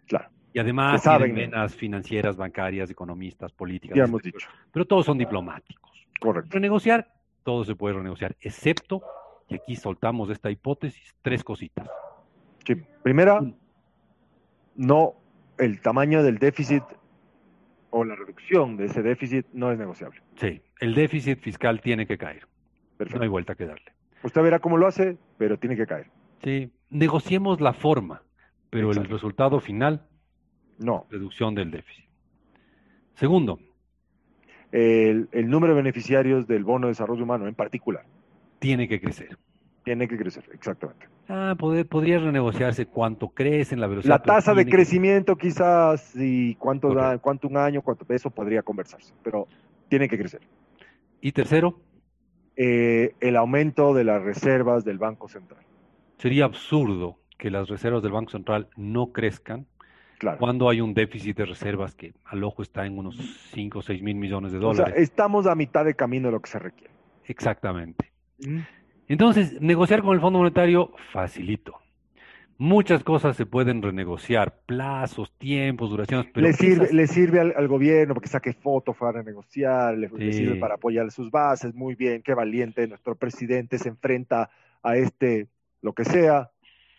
Claro, 0.08 0.30
Y 0.54 0.58
además 0.58 1.02
saben, 1.02 1.34
tienen 1.34 1.50
venas 1.50 1.74
financieras, 1.74 2.38
bancarias, 2.38 2.90
economistas, 2.90 3.52
políticas, 3.52 3.94
ya 3.94 4.04
hemos 4.04 4.22
dicho. 4.22 4.48
pero 4.72 4.86
todos 4.86 5.04
son 5.04 5.18
diplomáticos. 5.18 5.90
Correcto. 6.18 6.48
Renegociar, 6.52 7.12
todo 7.42 7.62
se 7.66 7.74
puede 7.74 7.94
renegociar, 7.96 8.36
excepto, 8.40 9.02
y 9.50 9.54
aquí 9.56 9.76
soltamos 9.76 10.30
esta 10.30 10.50
hipótesis, 10.50 11.14
tres 11.20 11.44
cositas. 11.44 11.90
Sí. 12.66 12.74
Primera, 13.02 13.40
no, 14.76 15.14
el 15.58 15.82
tamaño 15.82 16.22
del 16.22 16.38
déficit 16.38 16.84
o 17.90 18.02
la 18.02 18.14
reducción 18.14 18.78
de 18.78 18.86
ese 18.86 19.02
déficit 19.02 19.46
no 19.52 19.70
es 19.70 19.78
negociable. 19.78 20.22
Sí, 20.36 20.62
el 20.80 20.94
déficit 20.94 21.38
fiscal 21.40 21.82
tiene 21.82 22.06
que 22.06 22.16
caer. 22.16 22.46
Perfecto. 23.00 23.18
No 23.18 23.22
hay 23.22 23.28
vuelta 23.30 23.54
que 23.54 23.64
darle. 23.66 23.92
Usted 24.22 24.42
verá 24.42 24.58
cómo 24.58 24.76
lo 24.76 24.86
hace, 24.86 25.16
pero 25.38 25.58
tiene 25.58 25.74
que 25.74 25.86
caer. 25.86 26.08
Sí, 26.44 26.70
negociemos 26.90 27.58
la 27.62 27.72
forma, 27.72 28.22
pero 28.68 28.90
el 28.90 29.04
resultado 29.06 29.58
final, 29.60 30.06
No. 30.78 31.06
reducción 31.10 31.54
del 31.54 31.70
déficit. 31.70 32.04
Segundo, 33.14 33.58
El, 34.72 35.28
el 35.32 35.48
número 35.48 35.74
de 35.74 35.82
beneficiarios 35.82 36.46
del 36.46 36.62
bono 36.64 36.86
de 36.86 36.90
desarrollo 36.92 37.24
humano 37.24 37.48
en 37.48 37.54
particular 37.54 38.04
tiene 38.58 38.86
que 38.86 39.00
crecer. 39.00 39.36
tiene 39.82 40.06
que 40.06 40.16
crecer, 40.18 40.44
exactamente. 40.52 41.06
Ah, 41.28 41.56
poder- 41.58 41.86
podría 41.88 42.18
renegociarse 42.18 42.84
cuánto 42.86 43.30
crece 43.30 43.74
en 43.74 43.80
la 43.80 43.86
velocidad. 43.86 44.16
La 44.16 44.22
tasa 44.22 44.52
de 44.54 44.66
que- 44.66 44.70
crecimiento 44.70 45.36
quizás 45.36 46.12
y 46.16 46.54
cuánto 46.56 46.92
da, 46.94 47.16
cuánto 47.18 47.48
un 47.48 47.56
año, 47.56 47.80
cuánto 47.80 48.04
eso 48.12 48.30
podría 48.30 48.62
conversarse, 48.62 49.14
pero 49.24 49.48
tiene 49.88 50.06
que 50.06 50.18
crecer. 50.18 50.42
Y 51.22 51.32
tercero, 51.32 51.80
Eh, 52.56 53.14
el 53.20 53.36
aumento 53.36 53.94
de 53.94 54.04
las 54.04 54.22
reservas 54.22 54.84
del 54.84 54.98
Banco 54.98 55.28
Central. 55.28 55.62
sería 56.18 56.44
absurdo 56.44 57.16
que 57.38 57.50
las 57.50 57.68
reservas 57.68 58.02
del 58.02 58.12
Banco 58.12 58.30
Central 58.30 58.68
no 58.76 59.12
crezcan 59.12 59.66
Claro. 60.18 60.36
cuando 60.38 60.68
hay 60.68 60.82
un 60.82 60.92
déficit 60.92 61.34
de 61.38 61.46
reservas 61.46 61.94
que 61.94 62.12
al 62.26 62.44
ojo 62.44 62.60
está 62.62 62.84
en 62.84 62.98
unos 62.98 63.16
5 63.54 63.78
o 63.78 63.82
6 63.82 64.02
mil 64.02 64.16
millones 64.16 64.52
de 64.52 64.58
O 64.58 64.74
sea, 64.74 64.84
dólares. 64.84 65.02
estamos 65.02 65.46
a 65.46 65.54
mitad 65.54 65.82
de 65.86 65.94
camino 65.94 66.28
de 66.28 66.32
lo 66.32 66.40
que 66.42 66.50
se 66.50 66.58
requiere. 66.58 66.92
Exactamente. 67.24 68.12
Entonces, 69.08 69.58
negociar 69.62 70.02
con 70.02 70.14
el 70.14 70.20
Fondo 70.20 70.38
Monetario, 70.40 70.92
facilito. 71.12 71.74
Muchas 72.62 73.02
cosas 73.02 73.38
se 73.38 73.46
pueden 73.46 73.80
renegociar, 73.80 74.58
plazos, 74.66 75.32
tiempos, 75.38 75.88
duraciones, 75.88 76.26
pero 76.30 76.46
le 76.46 76.52
sirve, 76.52 76.84
esas- 76.84 76.92
le 76.92 77.06
sirve 77.06 77.40
al, 77.40 77.54
al 77.56 77.68
gobierno 77.68 78.12
porque 78.12 78.28
saque 78.28 78.52
fotos 78.52 78.94
para 78.98 79.22
negociar, 79.22 79.96
le, 79.96 80.10
le 80.14 80.32
sirve 80.34 80.56
para 80.56 80.74
apoyar 80.74 81.10
sus 81.10 81.30
bases, 81.30 81.74
muy 81.74 81.94
bien, 81.94 82.20
qué 82.20 82.34
valiente, 82.34 82.86
nuestro 82.86 83.14
presidente 83.14 83.78
se 83.78 83.88
enfrenta 83.88 84.50
a 84.82 84.94
este, 84.96 85.48
lo 85.80 85.94
que 85.94 86.04
sea, 86.04 86.50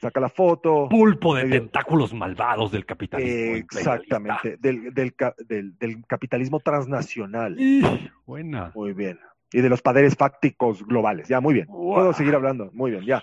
saca 0.02 0.20
la 0.20 0.30
foto, 0.30 0.90
pulpo 0.90 1.36
de 1.36 1.44
medio- 1.44 1.62
tentáculos 1.62 2.12
malvados 2.12 2.72
del 2.72 2.84
capitalismo. 2.84 3.54
eh, 3.54 3.58
exactamente, 3.58 4.58
del, 4.58 4.92
del, 4.96 5.14
ca- 5.14 5.36
del- 5.48 5.78
del 5.78 6.04
capitalismo 6.08 6.60
transnacional, 6.60 7.60
Ih, 7.60 8.10
buena. 8.26 8.72
muy 8.74 8.94
bien, 8.94 9.20
y 9.54 9.62
de 9.62 9.70
los 9.70 9.84
poderes 9.84 10.16
fácticos 10.16 10.84
globales, 10.88 11.28
ya, 11.28 11.40
muy 11.40 11.54
bien, 11.54 11.68
puedo 11.68 12.14
seguir 12.14 12.34
hablando, 12.34 12.72
muy 12.74 12.90
bien, 12.90 13.06
ya, 13.06 13.22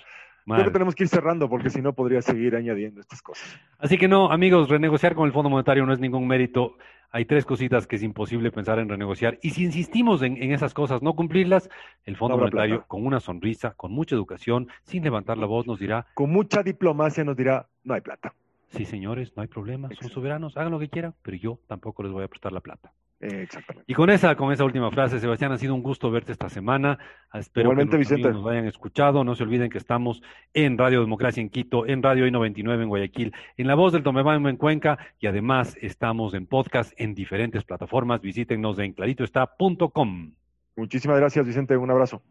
creo 0.54 0.66
que 0.66 0.72
tenemos 0.72 0.94
que 0.94 1.04
ir 1.04 1.08
cerrando 1.08 1.48
porque 1.48 1.70
si 1.70 1.80
no 1.82 1.92
podría 1.92 2.22
seguir 2.22 2.56
añadiendo 2.56 3.00
estas 3.00 3.22
cosas. 3.22 3.58
Así 3.78 3.98
que 3.98 4.08
no, 4.08 4.30
amigos, 4.30 4.68
renegociar 4.68 5.14
con 5.14 5.26
el 5.26 5.32
Fondo 5.32 5.50
Monetario 5.50 5.84
no 5.87 5.92
es 5.92 6.00
ningún 6.00 6.26
mérito. 6.26 6.76
Hay 7.11 7.24
tres 7.24 7.46
cositas 7.46 7.87
que 7.87 7.96
es 7.96 8.02
imposible 8.02 8.50
pensar 8.52 8.78
en 8.78 8.88
renegociar. 8.88 9.38
Y 9.42 9.50
si 9.50 9.64
insistimos 9.64 10.20
en, 10.22 10.42
en 10.42 10.52
esas 10.52 10.74
cosas, 10.74 11.00
no 11.02 11.14
cumplirlas, 11.14 11.70
el 12.04 12.16
Fondo 12.16 12.37
No 12.37 12.42
Monetario, 12.42 12.76
plata. 12.76 12.88
con 12.88 13.06
una 13.06 13.18
sonrisa, 13.20 13.72
con 13.76 13.92
mucha 13.92 14.14
educación, 14.14 14.68
sin 14.82 15.02
levantar 15.04 15.38
la 15.38 15.46
voz, 15.46 15.66
nos 15.66 15.78
dirá, 15.78 16.06
Con 16.14 16.30
mucha 16.30 16.62
diplomacia 16.62 17.24
nos 17.24 17.37
dirá, 17.37 17.66
no 17.84 17.94
hay 17.94 18.02
plata. 18.02 18.34
sí, 18.68 18.84
señores, 18.84 19.32
no 19.37 19.42
hay 19.42 19.48
problema, 19.48 19.88
son 19.98 20.11
soberanos, 20.11 20.56
hagan 20.58 20.70
lo 20.72 20.78
que 20.78 20.90
quieran, 20.90 21.14
pero 21.22 21.37
yo 21.38 21.58
tampoco 21.66 22.02
les 22.02 22.12
voy 22.12 22.24
a 22.24 22.28
prestar 22.28 22.52
la 22.52 22.61
plata. 22.61 22.92
Eh, 23.20 23.42
exactamente. 23.42 23.85
Y 23.90 23.94
con 23.94 24.11
esa, 24.11 24.37
con 24.37 24.52
esa 24.52 24.64
última 24.64 24.90
frase, 24.90 25.18
Sebastián, 25.18 25.50
ha 25.50 25.59
sido 25.59 25.74
un 25.74 25.83
gusto 25.83 26.11
verte 26.11 26.31
esta 26.33 26.48
semana. 26.48 26.98
Espero 27.35 27.66
Igualmente, 27.66 27.92
que 27.92 27.98
Vicente. 27.98 28.31
nos 28.31 28.46
hayan 28.46 28.66
escuchado. 28.66 29.24
No 29.24 29.35
se 29.35 29.42
olviden 29.42 29.70
que 29.70 29.78
estamos 29.78 30.22
en 30.54 30.78
Radio 30.78 31.00
Democracia 31.00 31.40
en 31.40 31.50
Quito, 31.50 31.87
en 31.87 32.02
Radio 32.02 32.26
I99 32.26 32.83
en 32.83 32.88
Guayaquil, 32.88 33.35
en 33.57 33.66
La 33.66 33.74
Voz 33.74 33.92
del 33.92 34.04
Tomebamba 34.04 34.48
en 34.48 34.57
Cuenca 34.57 34.98
y 35.18 35.26
además 35.26 35.76
estamos 35.81 36.35
en 36.35 36.46
podcast 36.46 36.92
en 36.96 37.14
diferentes 37.14 37.64
plataformas. 37.64 38.20
Visítenos 38.20 38.78
en 38.78 38.92
claritoestá.com. 38.92 40.33
Muchísimas 40.76 41.18
gracias, 41.18 41.44
Vicente. 41.44 41.76
Un 41.76 41.90
abrazo. 41.90 42.22